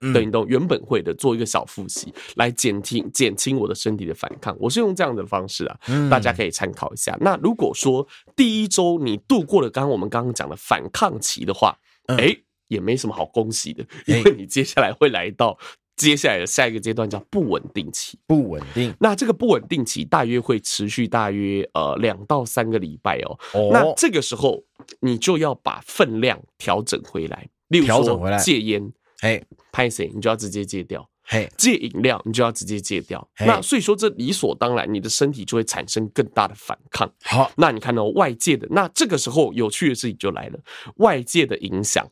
[0.01, 4.57] 的运动原本会的做一个小复习，来减轻减轻我的身体的反抗。
[4.61, 5.79] 我是用这样的方式啊，
[6.11, 7.17] 大家可以参考一下。
[7.21, 8.07] 那如果说
[8.37, 12.37] 第一周你度过了刚刚我们刚刚讲的反抗期的话，哎，
[12.69, 15.59] 也没什么好恭喜的，因为你接下来会来到
[15.97, 18.19] 接下来的下一个阶段叫不稳定期。
[18.27, 23.39] 不稳定，那这个不稳定期大约会持续大约呃两到三个礼拜哦。
[23.73, 24.63] 那这个时候
[25.01, 28.93] 你就要把分量调整回来，例如说戒烟。
[29.21, 29.45] 嘿，
[29.79, 31.09] 拍谁你就要直接戒掉。
[31.23, 33.25] 嘿，戒饮料你就要直接戒掉。
[33.47, 37.09] 那所以说这理所当然，你的身体就会产生更大的反抗。
[37.23, 40.59] 好，那你看到外界的，那这个时候有趣的事情就来了，
[40.97, 42.11] 外界的影响。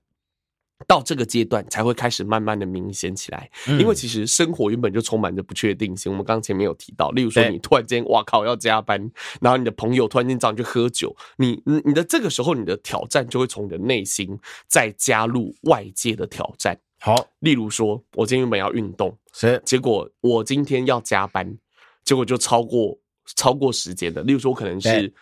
[0.87, 3.51] 到这个阶段才会开始慢慢的明显起来，
[3.81, 6.13] 因为其实生活原本就充满着不确定性。
[6.13, 16.79] 我们刚刚前面有提到，例如说你突然间哇靠要加班，然后你的朋友突然间找你去喝酒，你你你的这个时候你的挑战就会从你的内心再加入外界的挑战。
[17.07, 21.57] 好，例如说我今天原本要运动，是结果我今天要加班，
[22.05, 22.99] 结果就超过
[23.37, 24.25] 超过时间的。
[24.25, 25.15] 例如说我可能是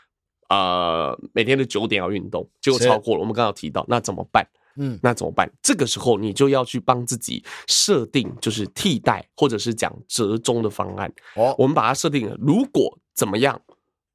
[0.48, 4.48] 呃每天的九点要运动，结果超过了，我们刚刚有提到，那怎么办？
[4.76, 5.46] 嗯，那怎么办？
[5.60, 11.12] 这个时候你就要去帮自己设定，就是替代或者是讲折中的方案。
[11.36, 13.60] 哦，我们把它设定了，如果怎么样，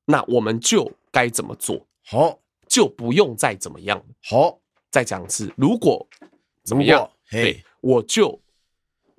[0.06, 1.86] 那我们就该怎么做？
[2.08, 4.04] 好，就不用再怎么样。
[4.24, 4.58] 好，
[4.90, 6.04] 再讲一次，如果
[6.64, 8.42] 怎么样，对，我就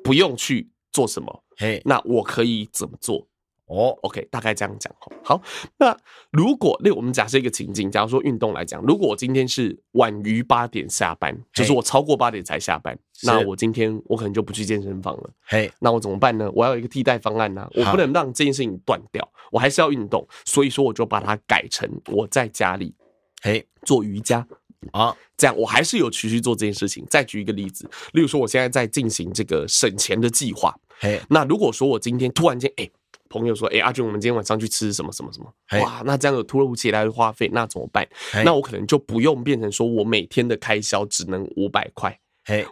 [0.02, 1.44] 不用去做什么。
[1.56, 3.26] 嘿，那我可以怎么做？
[3.66, 4.92] 哦，OK，大概这样讲
[5.22, 5.40] 好，
[5.78, 5.96] 那
[6.32, 15.30] 如果那我们假设一个情境，假如说运动来讲，如果我今天是晚于八点下班，就是我超过八点才下班，那我今天我可能就不去健身房了。
[15.46, 16.50] 嘿，那我怎么办呢？
[16.52, 22.92] 我要有一个替代方案呢、啊，我不能让这件事情断掉，我还是要运动，所以说我就把它改成我在家里，
[23.40, 24.44] 嘿，做瑜伽
[24.92, 27.06] 啊，这样我还是有持续做这件事情。
[27.10, 32.90] 再举一个例子，例如说我现在在进行这个省钱的计划，嘿，那如果说我今天突然间，哎、欸。
[33.32, 35.54] 朋友说：“哎、欸，阿俊，我们今天晚上去吃什么什么什么？
[35.80, 38.04] 哇，那这样有突如其来的花费，那怎么办？
[38.44, 42.18] 那我可能就不用变成说我每天的开销只能五百块，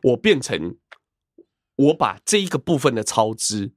[0.02, 0.74] 我变成
[1.76, 3.70] 我把这一个部分的超支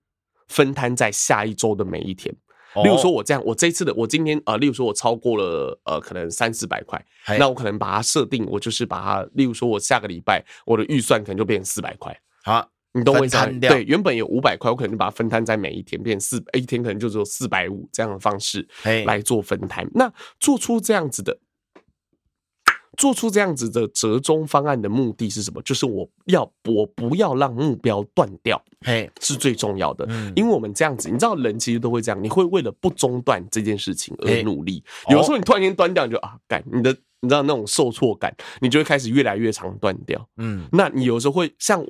[0.47, 2.35] 分摊在下一周的每一天。
[2.83, 7.03] 例如说，我这样，我这一次的我今天呃，例如说我超过了呃，可能三四百块，
[7.37, 12.17] 那我可能把它设定，我就是把它，例如说我下个礼拜我的预算可能就变成四百块。
[12.43, 18.67] 好。”你都会摊掉，对，原本有五百块，我可能就把它分摊在每一天，变四一天可能就只有四百五这样的方式
[19.05, 19.89] 来做分摊。
[19.93, 21.39] 那做出这样子的，
[23.01, 25.59] 做出这样子的折中方案的目的是什么？
[25.63, 30.07] 就是我要我不要让目标断掉，嘿，是最重要的。
[30.35, 34.83] 因为我们这样子，你知道人其实都会这样，你会为了不中断这件事情而努力。
[35.09, 40.29] 有时候你突然间断掉，你就啊，干你的，你知道那种受挫感，你就会开始越来越长断掉。
[40.37, 41.83] 嗯，那你有时候会像。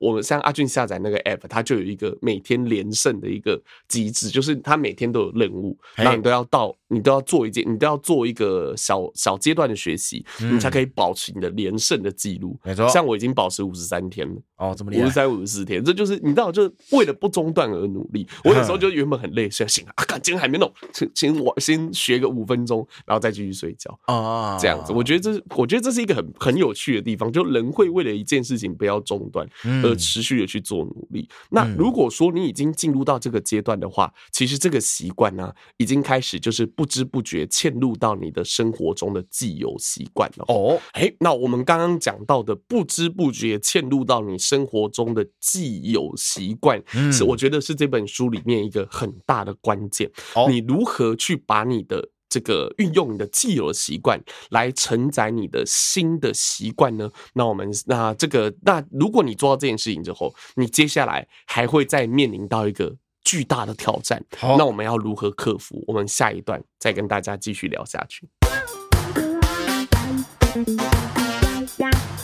[0.00, 12.58] 我们像阿俊下载那个 app，它就有一个每天连胜的一个机制，就是它每天都有任务，然后你都要到，你都要做一件，你都要做一个小小阶段的学习，你才可以保持你的连胜的记录。
[12.64, 14.40] 没错，像我已经保持五十三天了。
[14.56, 18.26] 哦，这么厉害，五十三、五十四天，这就是你知道，就是为了不中断而努力。
[18.42, 24.92] 我有时候就原本很累，现在醒了啊，今天还没弄，先先我先学个五分钟，然后再继续睡觉啊，这样子。
[24.92, 29.46] 我觉得这是，我觉得这是一个很很有趣的地方，就人会为了一件事情不要中断
[29.84, 29.94] 而。
[29.98, 31.28] 持续的去做努力。
[31.50, 40.44] 那如果说你已经进入到这个阶段的话，其实这个习惯呢，已经开始就是不知不觉嵌入到你的生活中的既有习惯了。
[40.46, 46.80] 哦，哎，那我们刚刚讲到的不知不觉嵌入到你生活中的既有习惯，
[47.12, 50.08] 是我觉得是这本书里面一个很大的关键。
[50.48, 57.10] 你如何去把你的这个运用你的既有的习惯来承载你的新的习惯呢？
[57.32, 62.94] 那我们那这个那如果你做到这件事情之后，你接下来还会再面临到一个
[63.28, 64.24] 巨大的挑战。
[64.38, 65.84] 好，那我们要如何克服？
[65.86, 68.26] 我们下一段再跟大家继续聊下去。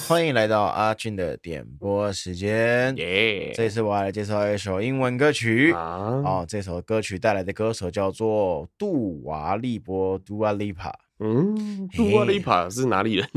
[0.08, 2.96] 欢迎来到阿俊的点播时间。
[2.96, 5.98] 耶.这次我要来介绍一首英文歌曲啊。
[5.98, 6.26] Uh.
[6.26, 10.94] 哦，这首歌曲带来的歌手叫做杜瓦利波 （Dua Lipa）。
[11.18, 13.28] 嗯，杜瓦利帕是哪里人？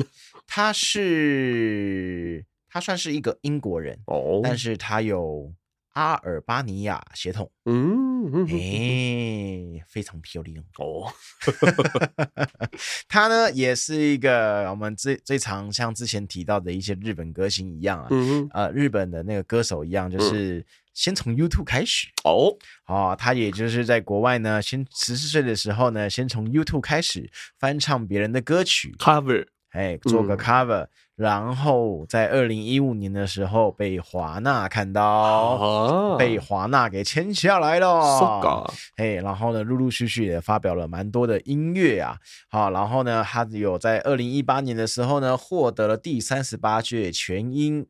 [0.48, 4.42] 他是他算是一个英国人哦，oh.
[4.42, 5.52] 但是他有。
[5.98, 10.64] 阿尔巴尼亚血统，嗯，哎、欸，非常漂亮。
[10.78, 11.12] 哦。
[13.10, 22.08] 他呢，也是一个我们最最常像之前提到的一些日本歌星一样啊，嗯、呃，日本的那个歌手一样，就是先从 YouTube 开始。
[22.24, 22.56] 哦，
[22.86, 28.94] 哦，他也就是在国外呢，先十四岁的时候呢，先从 YouTube 开始翻唱别人的歌曲。
[29.00, 29.48] Cover。
[29.78, 38.68] 哎，做个 cover，、嗯、然后在二零一五年的时候被华纳看到，啊、被华纳给签下来了。
[38.96, 42.18] 哎，然后呢，陆陆续续也发表了蛮多的音乐啊。
[42.50, 47.86] 好，然后呢，他有在二零一八年的时候呢，获得了第三十八届全英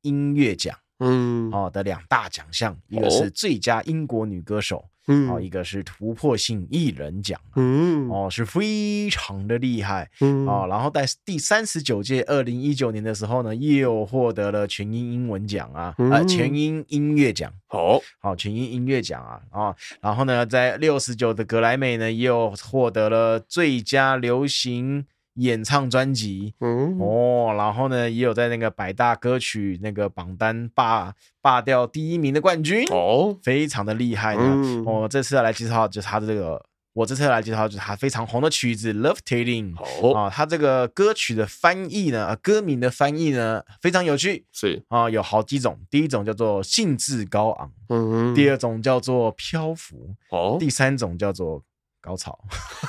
[0.00, 4.86] 音乐奖，嗯，哦的两大奖项，一个是最佳英国女歌手。
[5.08, 25.06] 嗯，哦，一个是突破性艺人奖，嗯，哦，是非常的厉害，嗯，哦，然后在第三十九届二零一九年的时候呢，又获得了全英英文奖啊，呃，全英音乐奖，好，好，全英音乐奖啊，啊，然后呢，在六十九的格莱美呢，又获得了最佳流行。
[25.36, 26.98] 演唱专辑，嗯。
[26.98, 32.84] 哦，然后呢，也有在那个百大歌曲那个榜单霸霸掉第一名的冠军。
[32.90, 34.42] 哦，非常的厉害呢。
[34.42, 44.82] 嗯、哦，这次要来介绍就是他的这个，我这次要来介绍就是他非常红的曲子《Levitating》哦，啊，他这个歌曲的翻译呢，歌名的翻译呢非常有趣，是。
[44.88, 51.62] 啊，有好几种，第一种叫做兴致高昂，嗯哼，第二种叫做漂浮，哦，第三种叫做。
[52.06, 52.38] 高潮。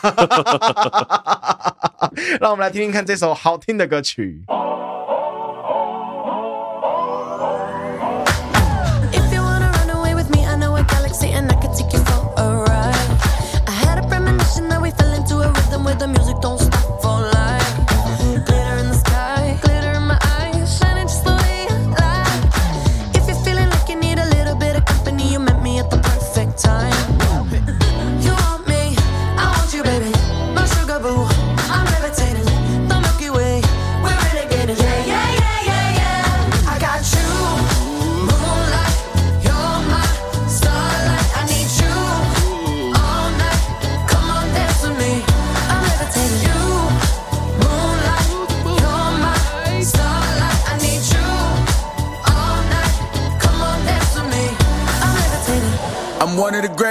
[2.39, 4.43] 让我们来听听看这首好听的歌曲。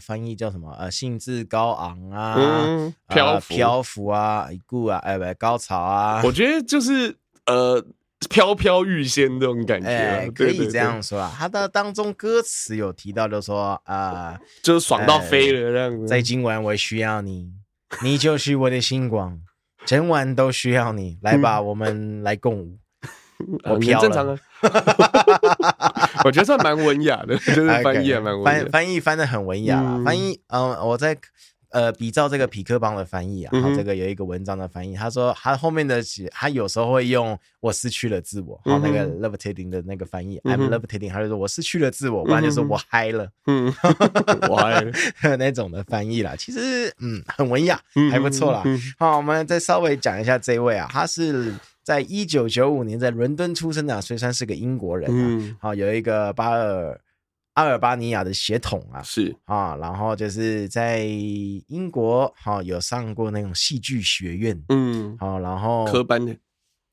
[0.00, 0.74] 翻译叫什么？
[0.78, 6.22] 呃，兴致高昂啊，嗯、漂浮、呃、漂浮啊，一顾啊，哎，不，高潮啊。
[6.24, 7.14] 我觉得就是
[7.46, 7.84] 呃，
[8.28, 11.32] 飘飘欲仙这种感觉、可以这样说啊。
[11.36, 16.06] 他的当中歌词有提到，就说啊、呃，就是爽到飞了这样子。
[16.06, 17.52] 在今晚我需要你，
[18.02, 19.40] 你就是我的星光，
[19.86, 21.18] 整晚都需要你。
[21.22, 22.78] 来吧，嗯、我们来共舞。
[23.64, 24.36] 我飘了，正常啊，
[26.24, 29.96] 我觉得算蛮文雅的， 就是翻译还蛮文雅，翻译翻的很文雅啦。
[29.96, 31.16] 嗯、翻译，嗯、呃，我在
[31.70, 43.72] 呃比照这个匹克邦的翻译啊，这个有一个文章的翻译，他说他后面的他有时候会用我失去了自我，然后那个 levitating 的那个翻译、嗯、，I'm levitating，他就说我失去了自我，不然就是我嗨了，嗯，
[44.50, 44.92] 我嗨了。
[45.38, 46.34] 那种的翻译啦。
[46.36, 47.80] 其实嗯很文雅，
[48.10, 48.64] 还不错啦。
[48.98, 51.54] 好，我们再稍微讲一下这位啊，他是。
[51.82, 57.00] 在一九九五年在伦敦出生的，虽然是个英国人啊，好、嗯、有一个巴尔
[57.54, 59.34] 阿尔巴尼亚的血统啊，是。
[59.44, 66.36] 啊，然后就是在英国好有上过那种戏剧学院，嗯，好，然后科班的。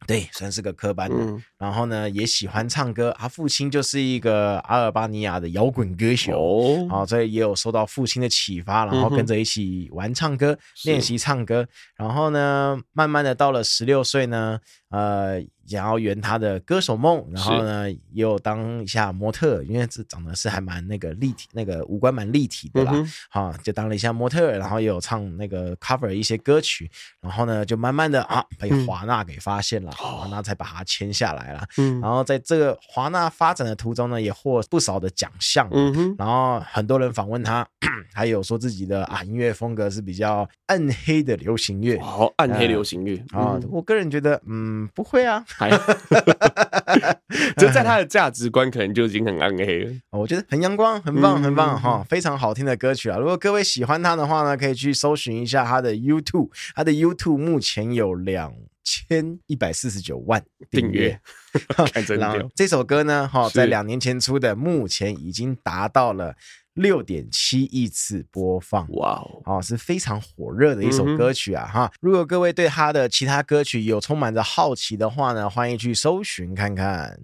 [0.05, 1.15] 对，算是个科班的。
[1.17, 3.13] 嗯、然后呢，也喜欢唱歌。
[3.17, 11.67] 他父亲就是一个阿尔巴尼亚的摇滚歌手，哦，好，所以也有受到父亲的启发，然后跟着一起玩唱歌，嗯、练习唱歌。
[11.97, 22.93] 然后呢，慢慢的到了十六岁呢，呃，想要圆他的歌手梦，然后呢，也有当一下模特，因为这长得是还蛮那个立体，那个五官蛮立体的啦，
[23.30, 26.89] 好、嗯，就当了一下模特，然后也有唱那个 cover 一些歌曲，
[27.20, 37.68] 然后呢，就慢慢的啊被华纳给发现了，华、嗯、纳才把他签下来了，嗯，然后在这个华纳发展的途中呢，也获不少的奖项，嗯哼，然后很多人访问他，
[38.13, 45.43] 还有说自己的啊音乐风格是比较暗黑的流行乐，好，暗黑流行乐啊、嗯，我个人觉得，嗯，不会啊。
[45.57, 45.71] 还
[47.57, 49.91] 就在他的价值观，可能就已经很暗黑了。
[50.11, 52.05] 我觉得很阳光，很棒，很棒哈、嗯！
[52.05, 53.17] 非常好听的歌曲啊！
[53.17, 56.49] 如果各位喜欢他的话呢，可以去搜寻一下他的 YouTube。
[56.75, 58.53] 他的 YouTube 目前有两
[58.83, 61.19] 千一百四十九万订阅。
[62.19, 66.35] 然后这首歌呢，哈，在两年前出的，目前已经达到了。
[66.78, 71.91] 六点七亿次播放，哇哦，是非常火热的一首歌曲啊，哈、嗯！
[71.99, 77.17] 如果各位对他的其他歌曲有充满着好奇的话呢，欢迎去搜寻看看。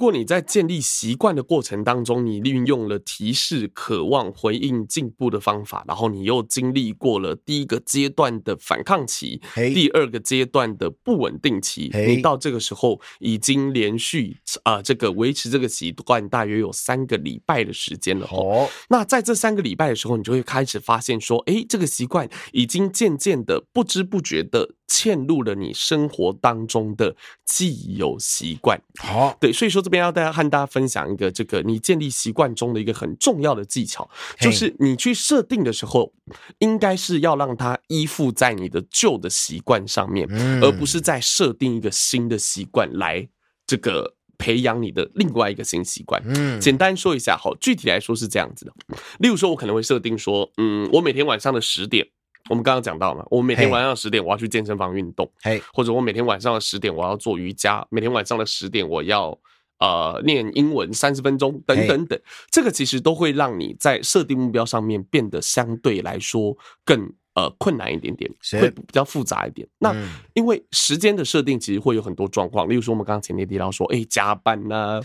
[0.00, 18.24] 如果你在建立习惯的过程当中，你运用了提示、渴望、回应、进步的方法，然后你又经历过了第一个阶段的反抗期.第二个阶段的不稳定期.你到这个时候已经连续啊、呃，这个维持这个习惯大约有三个礼拜的时间了。
[18.32, 28.78] 哦、oh.，那在这三个礼拜的时候，你就会开始发现说，哎，这个习惯已经渐渐的不知不觉的嵌入了你生活当中的既有习惯。
[28.98, 29.80] 好、oh.，对，所以说。
[29.80, 34.06] 这边要大家和大家分享一个这个你建立习惯中的一个很重要的技巧，
[34.38, 36.12] 就是你去设定的时候，
[36.58, 40.28] 应该是要让它依附在你的旧的习惯上面，
[40.62, 43.26] 而不是在设定一个新的习惯来
[43.66, 46.22] 这个培养你的另外一个新习惯。
[46.26, 48.72] 嗯，简单说一下，好，具体来说是这样子的。
[49.18, 52.06] 例如说，我可能会设定说，嗯，我每天晚上的十点。
[52.48, 59.38] 我们刚刚讲到了，我每天晚上十点我要去健身房运动，嘿，或者我每天晚上的十点我要做瑜伽，每天晚上的十点我要。
[59.82, 62.20] 呃，念英文三十分钟，等等等，
[62.50, 69.66] 这个其实都会让你在设定目标上面变得相对来说更呃困难一点点，会比较复杂一点。
[69.78, 69.94] 那
[70.34, 75.00] 因为时间的设定其实会有很多状况，例如说我们刚刚前面提到说，哎，加班呐，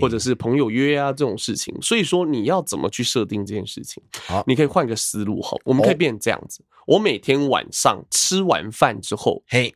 [0.00, 4.02] 或者是朋友约啊这种事情，所以说你要怎么去设定这件事情？
[4.26, 9.74] 好，你可以换个思路哈，我们可以变成这样子，我每天晚上吃完饭之后，嘿，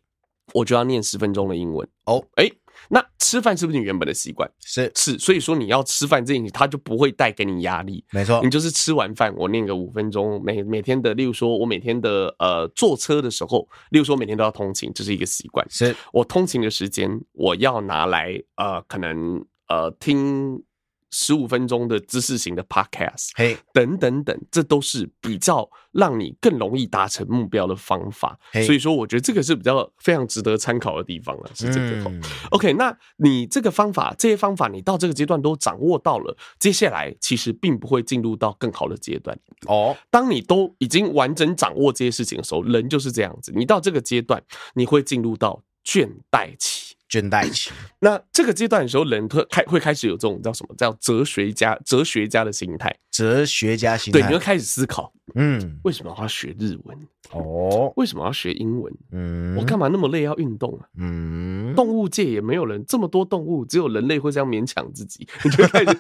[0.55, 1.89] 我就要念十分钟的英文。
[2.07, 2.51] 哦，哎。
[2.93, 4.51] 那吃饭是不是你原本的习惯？
[4.65, 8.05] 是是，所以说你要吃饭这件事，它就不会带给你压力。
[8.11, 15.65] 没错，你就是吃完饭，我念个五分钟，每每天的，例如说，我每天的呃坐车的时候，例如说每天都要通勤，这是一个习惯。
[15.71, 20.63] 是我通勤的时间，我要拿来呃，可能呃听。
[21.11, 28.39] 十五分钟的知识型的 podcast，嘿，等等等，这都是比较让你更容易达成目标的方法。
[28.65, 31.51] 所以说，我觉得这个是比较非常值得参考的地方了。
[31.55, 32.11] 是这个。
[32.51, 39.39] OK，那你这个方法，这些方法你到这个阶段都掌握到了，接下来其实并不会进入到更好的阶段。
[39.67, 43.53] 哦，当你都已经完整掌握这些事情的时候，人就是这样子。
[43.55, 44.43] 你到这个阶段，
[44.75, 46.90] 你会进入到倦怠期。
[47.11, 50.75] 倦怠期，那这个阶段的时候，人会开会开始有这种叫什么？
[50.77, 56.97] 叫哲学家哲学家的心态，哲学家心态，对，你会开始思考，嗯，为什么要学日文？
[57.33, 58.93] 哦，为什么要学英文？
[59.13, 60.89] 嗯，我干嘛那么累要运动啊？
[60.99, 65.29] 嗯，动物界也没有人这么多动物，只有人类会这样勉强自己。
[65.45, 65.99] 你就会开始，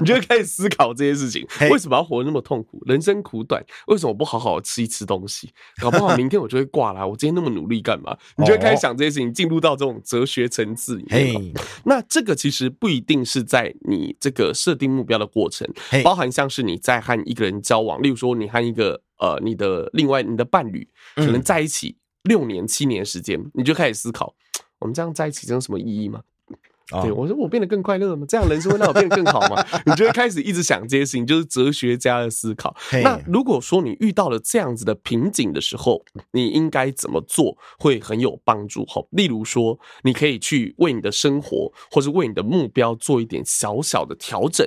[0.00, 2.82] 你就会开始思考这些事情，为什么要活得那么痛苦？
[2.84, 5.48] 人生苦短，为什么不好好吃一吃东西？
[5.80, 7.06] 搞不好明天我就会挂了。
[7.06, 8.14] 我今天那么努力干嘛？
[8.36, 11.54] 你就会开始想这些事情，进入到这种哲学层次里面。
[11.84, 15.66] 那这个其实不一定是在你这个设定目标的过程，
[16.04, 19.02] 包含像是你在和一个人交往，例如说你和一个。
[19.18, 24.34] 呃，你的另外你的伴侣可能在一起六年七年时间，你就开始思考，
[24.78, 26.20] 我们这样在一起真有什么意义吗？
[27.02, 28.24] 对，我说我变得更快乐吗？
[28.28, 29.64] 这样人生会让我变得更好吗？
[29.86, 32.76] 你就会开始一直想这些事情，就是哲学家的思考。
[33.02, 38.84] 那如果说你遇到了这样子的瓶颈的时候，你应该怎么做会很有帮助？
[38.84, 44.64] 哈，例如说，你可以去为你的生活或是为你的目标做一点小小的调整，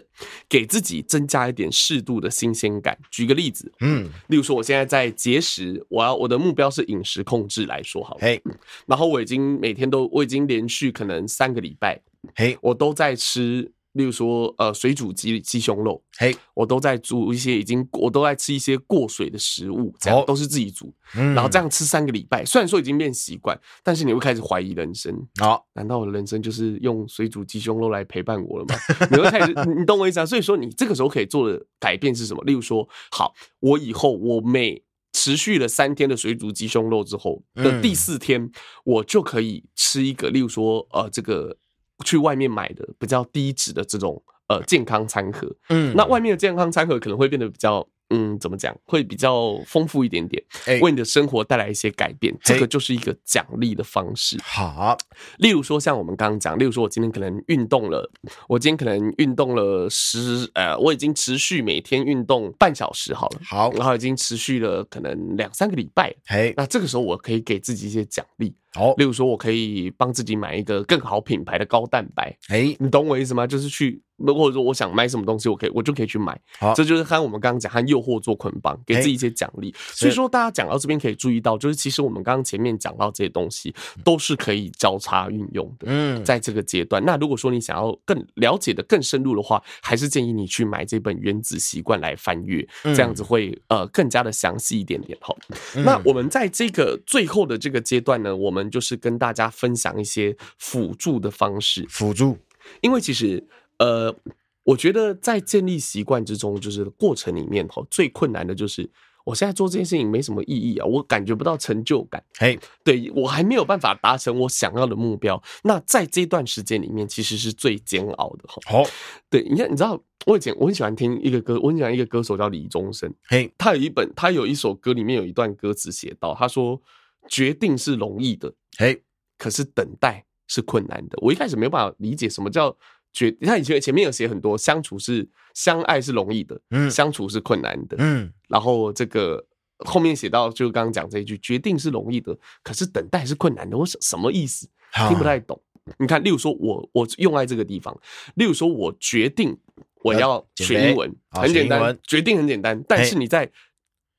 [0.49, 2.97] 给自己增加一点适度的新鲜感。
[3.09, 8.41] 举个例子，嗯，例如说，我现在在节食，我要我的目标是饮食控制来说好，嘿，
[8.85, 12.01] 然后我已经每天都我已经连续可能三个礼拜。
[12.35, 16.03] 嘿、我都在吃，例如说，呃，水煮鸡鸡胸肉。
[16.17, 20.27] 嘿、我都在煮一些已经，我都在吃一些过水的食物，这样、oh.
[20.27, 20.93] 都是自己煮。
[21.15, 25.13] 嗯，然后这样吃三个礼拜，虽然说已经变习惯，但是你会开始怀疑人生。
[25.39, 28.75] 好、oh，难道我的人生就是用水煮鸡胸肉来陪伴我了吗？
[29.09, 30.25] 你会开始，你懂我意思啊？
[30.25, 32.43] 所以说，你这个时候可以做的改变是什么？
[32.43, 38.51] 例如说，好，我以后我每持续了三天的水煮鸡胸肉之后的第四天，嗯、
[38.83, 41.57] 我就可以吃一个，例如说，呃，这个
[42.05, 45.55] 去外面买的比较低脂的这种呃健康餐盒。
[45.69, 47.87] 嗯，那外面的健康餐盒可能会变得比较。
[48.11, 50.43] 嗯，怎么讲会比较丰富一点点，
[50.81, 54.35] 为你的生活带来一些改变，这个就是一个奖励的方式。
[54.41, 54.97] 好，
[55.37, 58.11] 例如说像我们刚刚讲，例如说我今天可能运动了，
[58.47, 68.55] 我今天可能运动了十，呃，我已经持续每天运动半小时好了，好，然后已经持续了可能两三个礼拜，嘿，那这个时候我可以给自己一些奖励。
[68.73, 72.37] 好，例如说，我可以帮自己买一个更好品牌的高蛋白。
[72.49, 73.47] 哎，你懂我意思吗？
[73.47, 76.39] 就是去，或者说我想买什么东西，我可以，我就可以去买。
[76.59, 79.73] 好，这就是和我们刚刚讲和诱惑做捆绑，给自己一些奖励。
[79.79, 85.87] 所以说，大家讲到这边可以注意到，就是其实我们刚刚前面讲到这些东西都是可以交叉运用的。
[85.87, 95.17] 嗯，在这个阶段，那如果说你想要更了解的更深入的话，还是建议你去买这本《原子习惯》来翻阅，这样子会呃更加的详细一点点。
[95.19, 95.35] 好，
[95.83, 99.51] 那我们在这个最后的这个阶段呢，我们就是跟大家。
[99.59, 102.37] 分享一些辅助的方式，辅助，
[102.79, 103.45] 因为其实，
[103.77, 104.15] 呃，
[104.63, 108.89] 我觉得在建立习惯之中，就是过程里面哈，最困难的就是
[109.25, 115.41] 我现在做这件事情没什么意义啊，我感觉不到成就感，嘿，对我还没有办法达成我想要的目标。
[115.63, 118.61] 那在这段时间里面，其实是最煎熬的哈。
[118.65, 118.83] 好，
[119.29, 126.81] 对，你看，你知道，我以前我很喜欢听一个歌，我很喜欢一个歌手叫李宗盛，嘿，他有一本，他有一首歌里面有一段歌词写到，他说
[127.29, 129.01] ：“决定是容易的，嘿。”
[129.39, 131.17] 可是等待是困难的。
[131.21, 132.75] 我一开始没有办法理解什么叫
[133.13, 133.33] 决。
[133.39, 138.29] 你看以前前面有写很多，相处是相爱是容易的，嗯，相处是困难的，嗯。
[138.49, 139.41] 然后这个
[139.85, 143.77] 后面写到，就刚刚讲这一句，决定是容易的，可是等待是困难的。
[143.77, 144.67] 我什什么意思？
[145.07, 145.57] 听不太懂。
[145.99, 147.97] 你看，例如说我我用在这个地方，
[148.35, 149.57] 例如说我决定
[150.03, 153.49] 我要学英文，很简单，决定很简单，但是你在。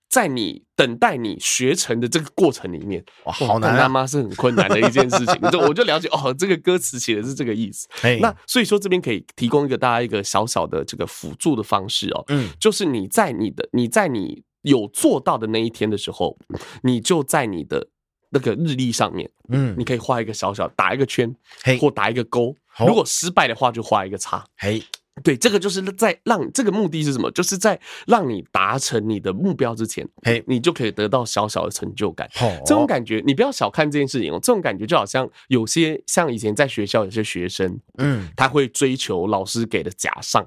[0.08, 3.82] 在你等待你学成的这个过程里面，哇，好难啊！
[3.82, 5.38] 他妈是很困难的一件事情。
[5.52, 7.86] 就我就了解哦，这个歌词写的是这个意思。
[8.22, 16.38] 那所以说这边可以提供一个大家一个小小的这个辅助的方式哦，嗯，就是你在你的你在你有做到的那一天的时候，
[16.82, 17.88] 你就在你的
[18.30, 21.36] 那个日历上面，嗯，你可以画一个小小打一个圈，
[21.78, 22.56] 或打一个勾。
[22.86, 24.42] 如果失败的话，就画一个叉。
[24.56, 24.82] 嘿。
[25.22, 27.30] 对，这个就是在让这个目的是什么？
[27.30, 32.28] 就是在让你达成你的目标之前，嘿，你就可以得到小小的成就感。
[32.40, 34.38] 哦，这种感觉你不要小看这件事情哦。
[34.42, 40.44] 这种感觉就好像有些像以前在学校有些学生，嗯，他会追求老师给的假上，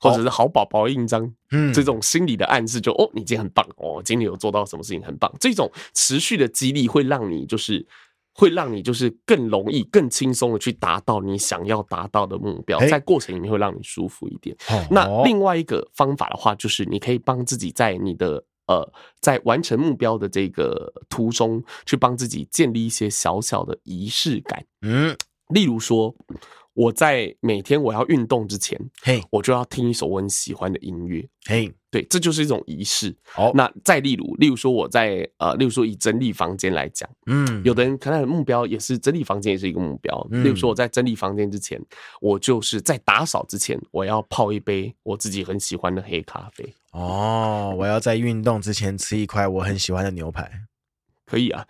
[0.00, 5.32] 或者是好宝宝印章，嗯，这种心理的暗示就哦，你今天很棒哦，今天有做到什么事情很棒。
[5.40, 7.86] 这种持续的激励会让你就是。
[8.36, 14.56] 会让你就是更容易、更轻松的去达到你想要达到的目标，在过程里面会让你舒服一点。
[14.90, 24.66] 那另外一个方法的话，就是你可以帮自己在你的呃，在完成目标的这个途中，去帮自己建立一些小小的仪式感。
[24.82, 25.16] 嗯，
[25.48, 26.14] 例如说。
[26.76, 33.16] 我在每天我要运动之前，嘿，我就要听一首我很喜欢的音乐，嘿，对，这就是一种仪式。
[33.32, 40.22] 好，那再例如，例如说我在呃，例如说以整理房间来讲，嗯，有的人可能的目标也是整理房间也是一个目标。
[40.30, 41.80] 例如说我在整理房间之前，
[42.20, 46.74] 我就是在打扫之前，我要泡一杯我自己很喜欢的黑咖啡。
[46.92, 50.50] 哦，我要在运动之前吃一块我很喜欢的牛排。
[51.26, 51.66] 可以啊，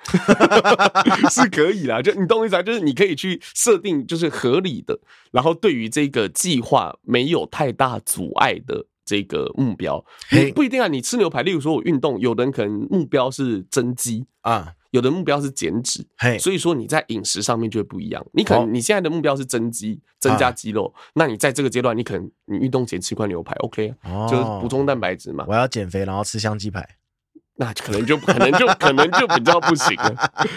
[1.33, 2.03] 是可以啦。
[2.03, 2.63] 就你懂我意思啊？
[2.63, 4.99] 就是你可以去设定，就是合理的，
[5.33, 10.05] 然后对于这个计划没有太大阻碍的这个目标。
[10.31, 10.87] 你不一定啊。
[10.89, 16.07] 你吃牛排，例如说我运动，有的人可能目标是增肌啊，有的目标是减脂。
[16.19, 18.25] 嘿，所以说你在饮食上面就会不一样。
[18.33, 25.47] 你可能你现在的目标是增肌，增加肌肉，那你在这个阶段，你可能你运动前吃块牛排，OK 啊，就是补充蛋白质嘛。
[25.49, 26.87] 我要减肥，然后吃香鸡排。
[27.59, 30.15] 那可能就可能就可能就比较不行了，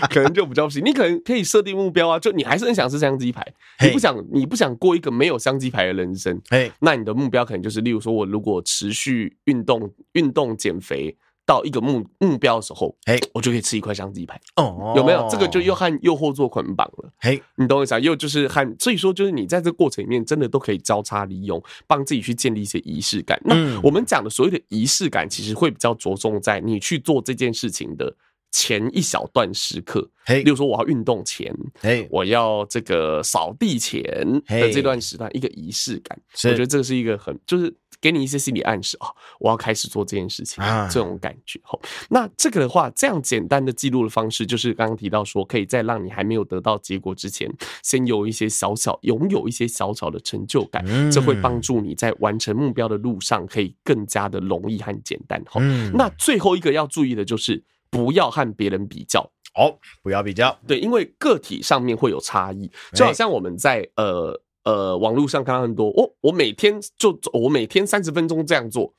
[0.10, 0.84] 可能就比较不行。
[0.84, 3.45] 你可能可以设定目标啊，就你还是很想吃香鸡排，
[3.82, 6.41] 你不想你不想过一个没有香鸡排的人生。
[6.50, 11.18] 哎，那你的目标可能就是，例如说，我如果持续运动、运动减肥。
[11.50, 15.28] 到一个目目标的时候，哎，我就可以吃一块香鸡排哦，有没有？
[15.32, 18.00] 这个就又和诱惑做捆绑了，嘿，你懂我意思啊？
[18.00, 23.41] 又就是和，所以说就是你在这个过程里面，真的都可以交叉利用，帮自己去建立一些仪式感。
[23.43, 28.16] 那我们讲的所谓的仪式感，其实会比较着重在你去做这件事情的
[28.52, 34.04] 前一小段时刻，嘿，例如说我要运动前，嘿，我要这个扫地前
[34.47, 37.76] 的这段时段，一个仪式感，我觉得这是一个很就是。
[38.02, 41.60] 给你一些心理暗示哦，我要开始做这件事情，这种感觉。
[41.64, 41.78] 好，
[42.10, 55.43] 那这个的话，这样简单的记录的方式，就是刚刚提到说，可以在让你还没有得到结果之前，先有一些小小拥有一些小小的成就感，这会帮助你在完成目标的路上可以更加的容易和简单。
[55.45, 55.60] 好，
[55.93, 59.30] 那最后一个要注意的就是不要和别人比较。
[59.56, 68.94] 哦，不要比较，对，因为个体上面会有差异，就好像我们在呃呃网络上看到很多，哦，我每天就我每天三十分钟这样做，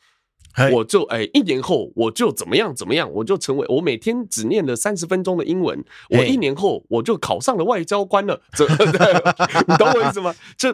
[0.74, 8.66] 我就哎一年后我就怎么样怎么样，我就成为我每天只念了三十分钟的英文，我一年后我就考上了外交官了，这
[9.68, 10.34] 你懂我意思吗？
[10.58, 10.70] 这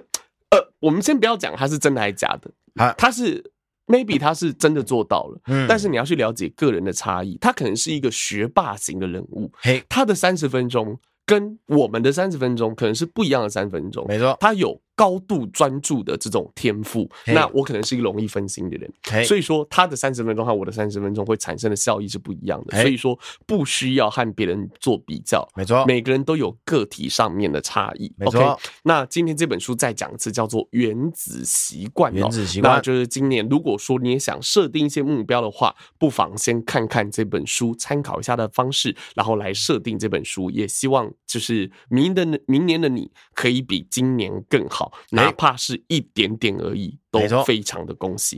[0.51, 2.51] 呃，我们先不要讲它是真的还是假的，
[2.83, 3.53] 啊，它是。
[3.87, 14.81] Maybe 他是真的做到了，嗯，但是你要去了解个人的差异，他可能是一个学霸型的人物，嘿，他的三十分钟跟我们的三十分钟可能是不一样的三分钟，没错，他有。
[14.97, 23.17] 高度专注的这种天赋，那我可能是一个容易分心的人，所以说他的三十分钟和我的三十分钟会产生的效益是不一样的，所以说
[23.47, 28.59] 不需要和别人做比较，没错，每个人都有个体上面的差异，没错。
[28.85, 40.51] 那今天这本书再讲一次，叫做《原子习惯》，原子习惯，那就是今年如果说你也想设定一些目标的话，不妨先看看这本书，参考一下的方式，然后来设定这本书。
[40.51, 44.86] 也希望就是明的明年的你可以比今年更好。
[45.11, 48.37] 哪怕是一点点而已，都非常的恭喜。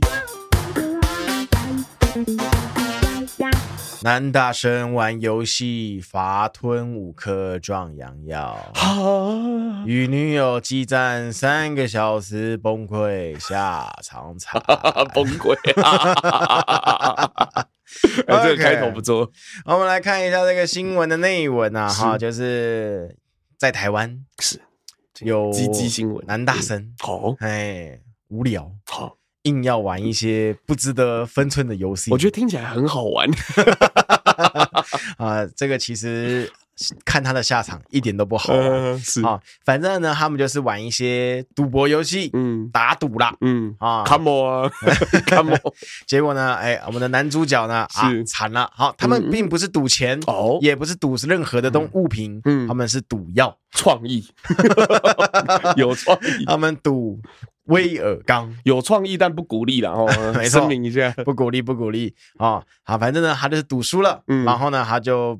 [4.01, 8.57] 男大生玩游戏，罚吞五颗壮阳药，
[9.85, 14.61] 与女友激战三个小时，崩溃下场惨，
[15.13, 15.53] 崩溃。
[18.25, 19.29] 哎，这个开头不错。
[19.65, 23.17] 我们来看一下这个新闻的内文啊，哈，就是
[23.57, 24.61] 在台湾是。
[25.25, 27.99] 有鸡鸡新闻，男大生好，哎，
[28.29, 33.29] 无聊好，硬要玩一些不值得分寸的游戏，我觉得听起来很好玩。
[35.17, 36.51] 啊，这个其实。
[37.05, 38.53] 看他的下场一点都不好，
[38.97, 39.21] 是。
[39.23, 43.75] 啊，反正呢，他们就是玩一些赌博游戏，嗯，打赌啦，嗯。
[43.79, 44.71] 啊，Come on，
[46.07, 54.27] 结果呢，哎，我们的男主角呢，啊，惨了，好，他们并不是赌钱哦，也不是赌任何的东物品，嗯，他们是赌药，创意，
[55.77, 57.19] 有创意，他们赌
[57.65, 62.15] 威尔刚，有创意但不鼓励了哦， 没错，声明一下，不鼓励，不鼓励。
[62.37, 65.39] 啊，好，反正呢，他就是赌输了，嗯，然后呢，他就。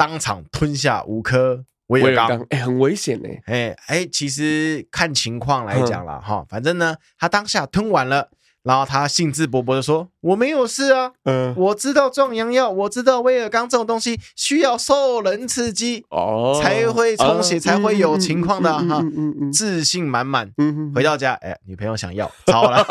[0.00, 8.30] 当场吞下五颗威尔刚，哎，很危险哎，哎哎，其实看情况来讲了哈，反正呢，他当下吞完了，
[8.62, 19.02] 然后他兴致勃勃的说：“我没有事啊，嗯，我知道壮阳药，我知道威尔刚这种东西需要受人刺激哦，才会充血，才会有情况的哈，
[19.52, 20.50] 自信满满。
[20.94, 22.84] 回到家，哎，女朋友想要，糟了，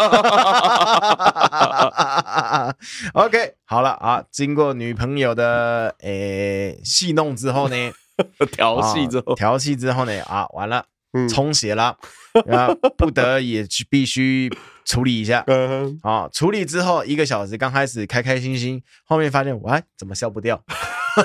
[3.14, 7.76] OK。”好了啊，经过女朋友的诶戏弄之后呢，
[8.52, 10.86] 调戏之后，调戏之后呢，啊，完了，
[11.30, 11.98] 充血了，
[12.46, 14.52] 然后不得也去必须
[14.86, 15.46] 处理一下，
[16.04, 20.64] 啊，处理之后一个小时，刚开始开开心心，后面发现，喂，怎么消不掉？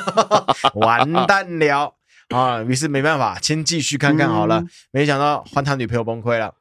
[0.75, 1.95] 完蛋了
[2.31, 2.63] 啊！
[2.63, 6.55] 于是没办法，先继续看看好了，没想到换他女朋友崩溃了。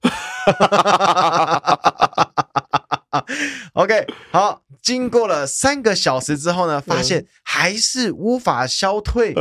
[3.74, 4.62] OK，好。
[4.84, 9.34] 经过了三个小时之后呢，发现还是无法消退，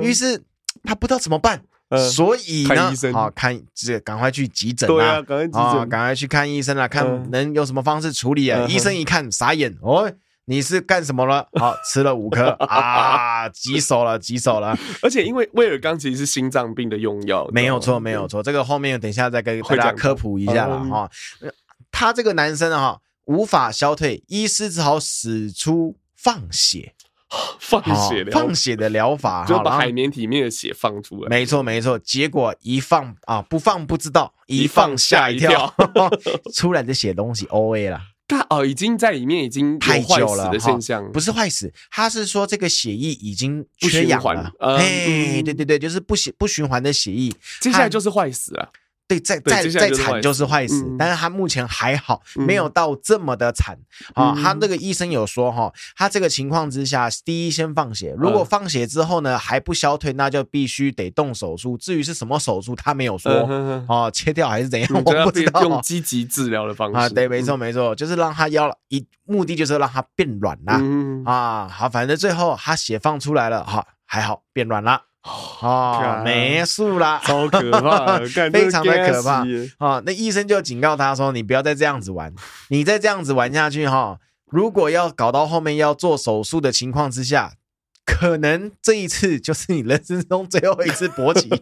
[0.00, 0.42] 于是
[0.84, 1.64] 他不知道怎么办，
[2.10, 8.66] 所以呢，啊看这赶快去急诊啊，赶快急诊，赶快去看医生啊，看能有什么方式处理啊。
[8.68, 10.12] 医生一看傻眼，哦，
[10.46, 11.46] 你是干什么了？
[11.58, 14.76] 好，吃了五颗啊，棘手了，棘手了。
[15.02, 18.42] 而且因为威尔刚其实是心脏病的用药，没有错，没有错。
[18.42, 21.10] 这个后面等一下再跟大家科普一下了哈。
[21.90, 23.00] 他这个男生哈。
[23.26, 26.94] 无法消退，医师只好使出放血，
[27.58, 31.28] 放血疗放血的疗法，就把海绵体里面的血放出来。
[31.28, 31.98] 没错，没错。
[31.98, 35.74] 结果一放啊，不放不知道，一放吓一跳，
[36.54, 38.00] 出来的血东西 O A 了。
[38.28, 44.50] 他哦，已经在里面已经太久了的现象，不是坏死，他是说这个血液已经缺氧了。
[44.58, 48.68] 哎，对对对，就是不循不循环的血液，接下来就是坏死了。
[49.08, 53.78] 对，再再再惨就是坏死，但是他目前还好，没有到这么的惨
[54.14, 54.34] 啊。
[54.34, 61.78] 他那个医生有说哈，他这个情况之下，第一先放血，如果放血之后呢还不消退，那就必须得动手术。
[61.78, 63.30] 至于是什么手术，他没有说
[63.88, 65.62] 哦，切掉还是怎样，我不知道。
[65.62, 70.82] 用积极治疗的方式啊，对，没错没错，就是让他腰一目的就是让他变软啦
[71.24, 71.68] 啊。
[71.68, 75.02] 好，反正最后他血放出来了，哈，还好变软了。
[75.60, 78.18] 哦，没数啦，超可怕，
[78.52, 79.44] 非常的可怕
[79.78, 80.02] 啊！
[80.06, 82.32] 那医生就警告他说：“你不要再这样子玩，
[82.68, 84.18] 你再这样子玩下去哈，
[84.50, 87.54] 如果要搞到后面要做手术的情况之下。”
[88.08, 91.48] 可能这一次就是你人生中最后一次勃起，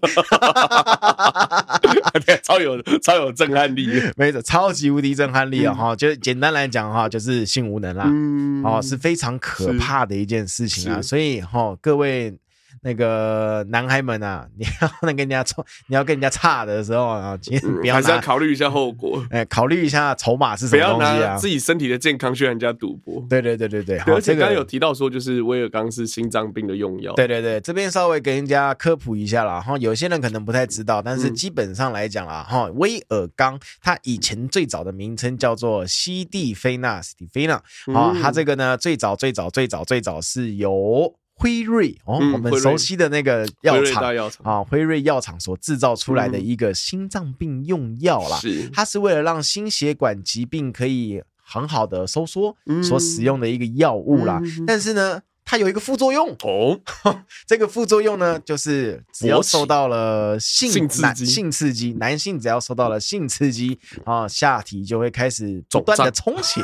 [2.44, 5.72] 超有超有震撼力，没错，超级无敌震撼力啊！
[5.72, 12.36] 哈、嗯，就简单来讲哈，就是性无能啦，嗯、哦，是非常可怕的一件事情啊，所以哈，各位。
[12.82, 19.24] 那个男孩们啊，你要 那跟人家冲，你要跟人家差的时候啊，其实不要、嗯、还是要考虑一下后果。
[19.30, 21.14] 哎，考虑一下筹码是什么东西啊？
[21.16, 23.24] 不要拿自己身体的健康去让人家赌博。
[23.28, 23.98] 对对对对对。
[24.00, 27.12] 而且刚刚有提到说，就是威尔刚是心脏病的用药。
[27.14, 29.60] 对对对，这边稍微给人家科普一下啦。
[29.60, 37.54] 哈，有些人可能不太知道，但是基本上来讲啦，哈、嗯，威尔刚他以前最早的名称叫做西地菲纳斯蒂菲纳。
[37.94, 41.14] 啊，它这个呢，最早最早最早最早是由。
[41.36, 44.02] 辉瑞哦，我们熟悉的那个药厂
[44.42, 48.68] 啊，辉瑞药厂所制造出来的一个心脏病用药啦，是。
[48.72, 55.20] 它是为了让心血管疾病可以很好的收缩所使用的一个药物啦，但是呢。
[55.44, 56.34] 它有一个副作用。
[56.42, 56.80] 哦，
[57.46, 66.62] 这个副作用呢，就是只要受到了性性刺激，性刺激，男性只要受到了性刺激啊，下体就会开始不断的充血，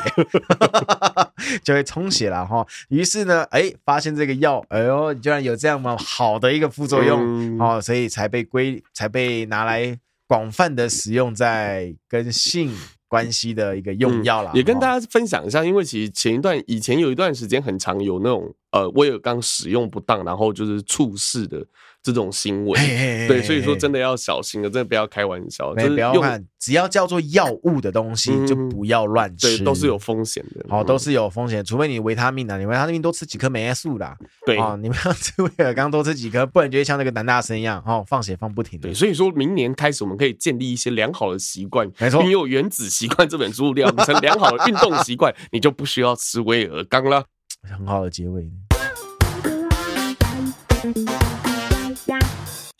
[1.63, 2.67] 就会充血了哈。
[2.89, 7.59] 于是呢，哎，发现这个药，哎呦，居然有这样么好的一个副作用。
[7.61, 12.75] 哦，所以才被归，才被拿来广泛的使用在跟性。
[13.11, 21.67] 关系的一个用药啦，也跟大家分享一下，因为其实前一段以前有一段时间很常有那种呃威尔刚使用不当，然后就是猝死的。
[22.03, 25.75] 这种新闻，嘿嘿嘿对，所以说真的要小心了，真的不要开玩笑。
[25.75, 30.65] 就是不要看，只要叫做药物的东西，嗯、就不要乱吃，对，都是有风险的。
[30.71, 34.17] 哦，都是有风险，除非你维他命啊，你维他命多吃几颗没数啦。
[34.47, 38.89] 对哦，你们要吃威尔刚多吃几颗，不然就会像那个男大生一样，哦，放血放不停的。
[38.89, 41.91] 对，所以说明年开始，我们可以建立一些良好的习惯。
[41.99, 47.25] 没错，你有《原子习惯》这本书， 养成良好的运动习惯，你就不需要吃威尔刚了。
[47.63, 48.51] 很好的结尾。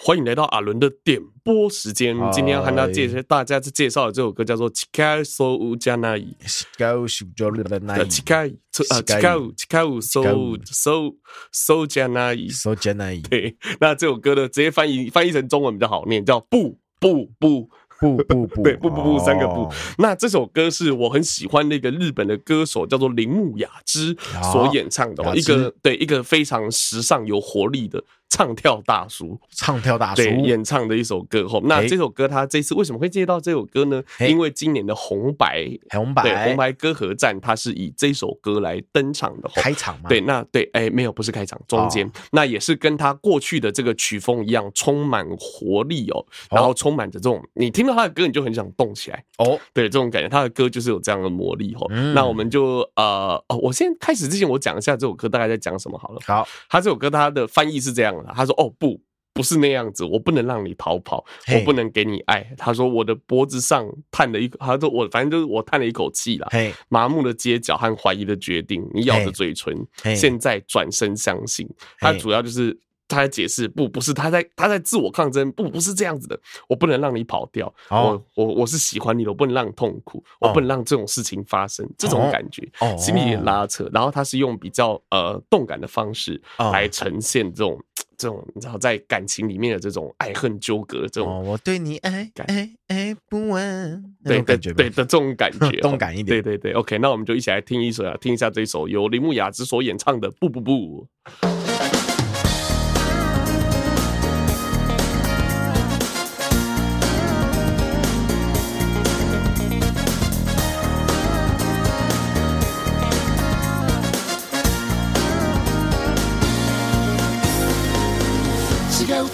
[0.03, 2.17] 欢迎来到阿伦的点播时间。
[2.33, 6.27] 今天要和大家介绍，大家介绍的这首歌叫做《Chika So Ujanai》。
[6.49, 10.23] Chika So Ujanai，呃，Chika Chika So
[10.65, 11.13] So
[11.53, 13.29] So Ujanai So Ujanai。
[13.29, 17.69] 对，那这首歌呢，直接翻译翻译成中文比较好念，叫不不不
[18.01, 19.71] 不不不，对，不不不三个不。
[19.99, 24.17] 那这首歌是我很喜欢的一个日本的歌手，叫做铃木雅之
[24.51, 28.03] 所演唱的，一个对一个非常时尚有活力的。
[28.31, 30.23] 唱跳大叔，唱跳大叔。
[30.23, 34.03] 对演唱的一首歌后，那这首歌他这次为什么会接到这首歌呢？
[34.21, 36.23] 因为今年的红白红白。
[36.23, 40.09] 对红白歌合战，他是以这首歌来登场的开场嘛？
[40.09, 42.09] 对，那对哎没有不是开场，中间。
[42.31, 49.25] 那也是跟他过去的这个曲风一样，充满活力哦，然后充满着这种你听到他的歌你就很想动起来。
[49.39, 51.91] 哦，对这种感觉，他的歌就是有这样的魔力哦。
[52.15, 56.21] 那我们就呃哦，我先开始之前我讲一下这首歌大概在讲什么好了。
[56.25, 58.20] 好，他这首歌他的翻译是这样。
[58.35, 59.01] 他说：“哦，不，
[59.33, 66.47] 不是那样子，我不能让你逃跑，我不能给你爱。”他说：“我的脖子上叹了一口，他说我反正就是我叹了一口气了。
[66.89, 69.75] 麻木的街角和怀疑的决定，你咬着嘴唇，
[70.15, 71.69] 现在转身相信。
[71.99, 72.77] 他主要就是
[73.09, 77.73] 他在解释，不，不是他在他在自我抗争，不，不是这样子的，我不能让你跑掉。
[77.89, 83.89] 我我我是喜欢你的，我不能让你痛苦，我不能让这种事情发生，这种感觉心里也拉扯。
[83.93, 87.81] 然后他是用比较呃动感的方式来呈现这种。”
[88.21, 101.07] 这种你知道，在感情里面的这种爱恨纠葛，这种、哦、我对你爱爱爱不完，对对对的这种感觉， 动感一点，对对对，OK，那我们就一起来听一首啊，听一下这首由铃木雅之所演唱的《不不不》。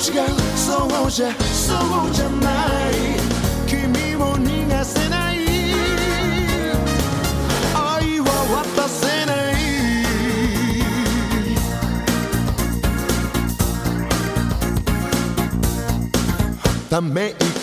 [0.07, 0.13] 違う
[0.55, 1.75] そうじゃそ
[2.09, 2.51] うじゃな
[2.91, 2.95] い。
[3.67, 5.39] 君を逃がせない。
[7.75, 8.27] 愛は
[8.77, 9.55] 渡せない。
[16.89, 17.56] ため息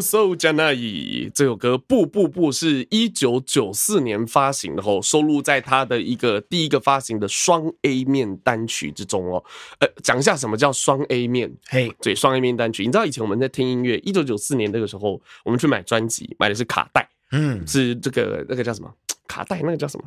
[0.00, 9.44] So Janai 这首歌《不不不》是一九九四年发行的后，收录在他的一个第一个发行的双 A 面单曲之中哦。
[9.80, 11.52] 呃，讲一下什么叫双 A 面？
[11.68, 12.84] 嘿，对，双 A 面单曲。
[12.86, 18.94] 你知道以前我们在听音乐，一九九四年那个时候，我们去买专辑，买的是卡带，嗯，是这个那个叫什么
[19.26, 19.60] 卡带？
[19.60, 20.04] 那个叫什么？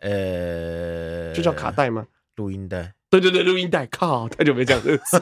[0.00, 2.06] 呃，就叫卡带吗？
[2.36, 2.92] 录音带。
[3.10, 5.20] 对对对，录音带，靠， 太久没讲这个词，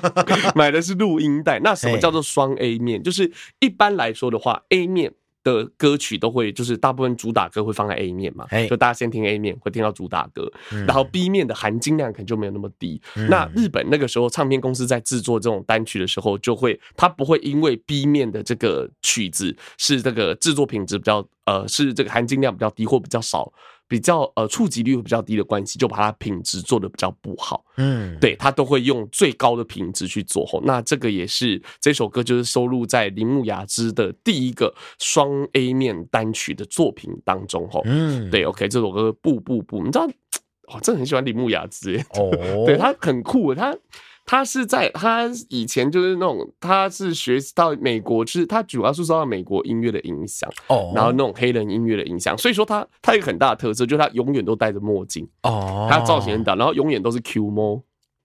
[0.54, 1.58] 买的是录音带。
[1.60, 3.02] 那什么叫做双 A 面？
[3.02, 10.52] 就是一般来说的话，A 面的歌曲都会，就是大部分主打歌会放在 A 面嘛，就大家先听 A 面，会听到主打歌，
[10.86, 13.00] 然后 B 面的含金量可能就没有那么低。
[13.30, 23.50] 那日本那个时候唱片公司在制作这种单曲的时候，就会，它不会因为 B 面的这个曲子是这个制作品质比较，呃，是这个含金量比较低或比较少。
[23.88, 27.64] 比较呃触及率比较低的关系，就把它品质做的比较不好。
[27.78, 30.44] 嗯，对，他都会用最高的品质去做。
[30.44, 37.66] 吼，那这个也是这首歌就是收录在铃木雅之的第一个双 A 面单曲的作品当中。
[37.70, 40.06] 吼，嗯，对，OK，这首歌不不不，你知道，
[40.74, 41.96] 我真的很喜欢铃木雅之。
[42.10, 42.30] 哦，
[42.66, 43.74] 对，他很酷，他。
[44.30, 55.26] 他是在他以前就是那种，他是学习到美国，就是他主要是受到美国音乐的影响哦，然后那种黑人音乐的影响，所以说他他有一个很大的特色，就是他永远都戴着墨镜。
[55.44, 57.82] 哦，他造型很大，然后永远都是 Q 模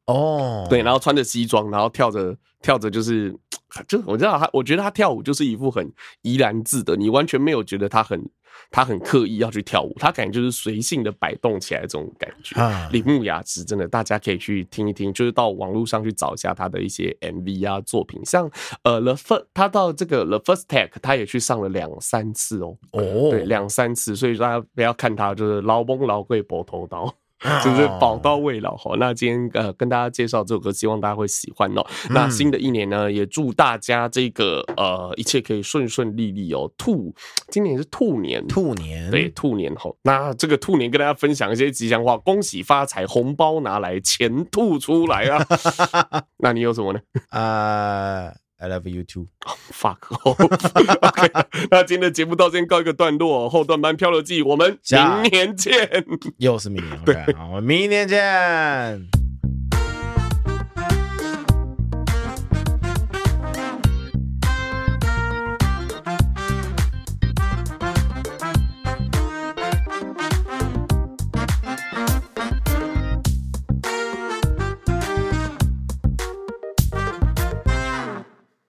[0.08, 3.34] 哦，对，然后穿着西装，然后跳着跳着就是，
[3.88, 5.90] 就我知道他，我觉得他跳舞就是一副很
[6.22, 8.30] 怡然自得，你完全没有觉得他很。
[8.72, 12.56] 他很刻意要去跳舞，他感觉就是随性的摆动起来这种感觉。
[12.92, 18.50] 铃木雅子真的，大家可以去听一听，就是到网络上去找一下他的一些 MV 啊作品，像
[18.84, 22.78] 呃 The First，他到这个 The First Take，他也去上了两三次哦。
[22.92, 27.14] 哦，对，两三次，所以大家不要看他就是老崩老贵博头刀。
[27.64, 28.96] 就是宝刀未老哈。
[28.98, 31.86] 那今天呃跟大家介绍这首歌，希望大家会喜欢哦。
[32.10, 36.72] 那新的一年呢，也祝大家这个呃一切可以顺顺利利哦。
[36.78, 37.14] 兔，
[37.50, 39.92] 今年是兔年，兔年对兔年哈。
[40.04, 45.46] 那这个兔年跟大家分享一些吉祥话，恭喜发财，红包拿来，钱吐出来啊。
[46.40, 47.00] 那你有什么呢？
[47.32, 48.43] 呃。
[48.64, 49.28] I love you too.
[49.46, 50.08] Oh, fuck.
[50.24, 56.06] OK，那今天的节目到这边告一个段落，后段班漂流记，我们明年见。
[56.38, 59.23] 又是明年对，好，我们明年见。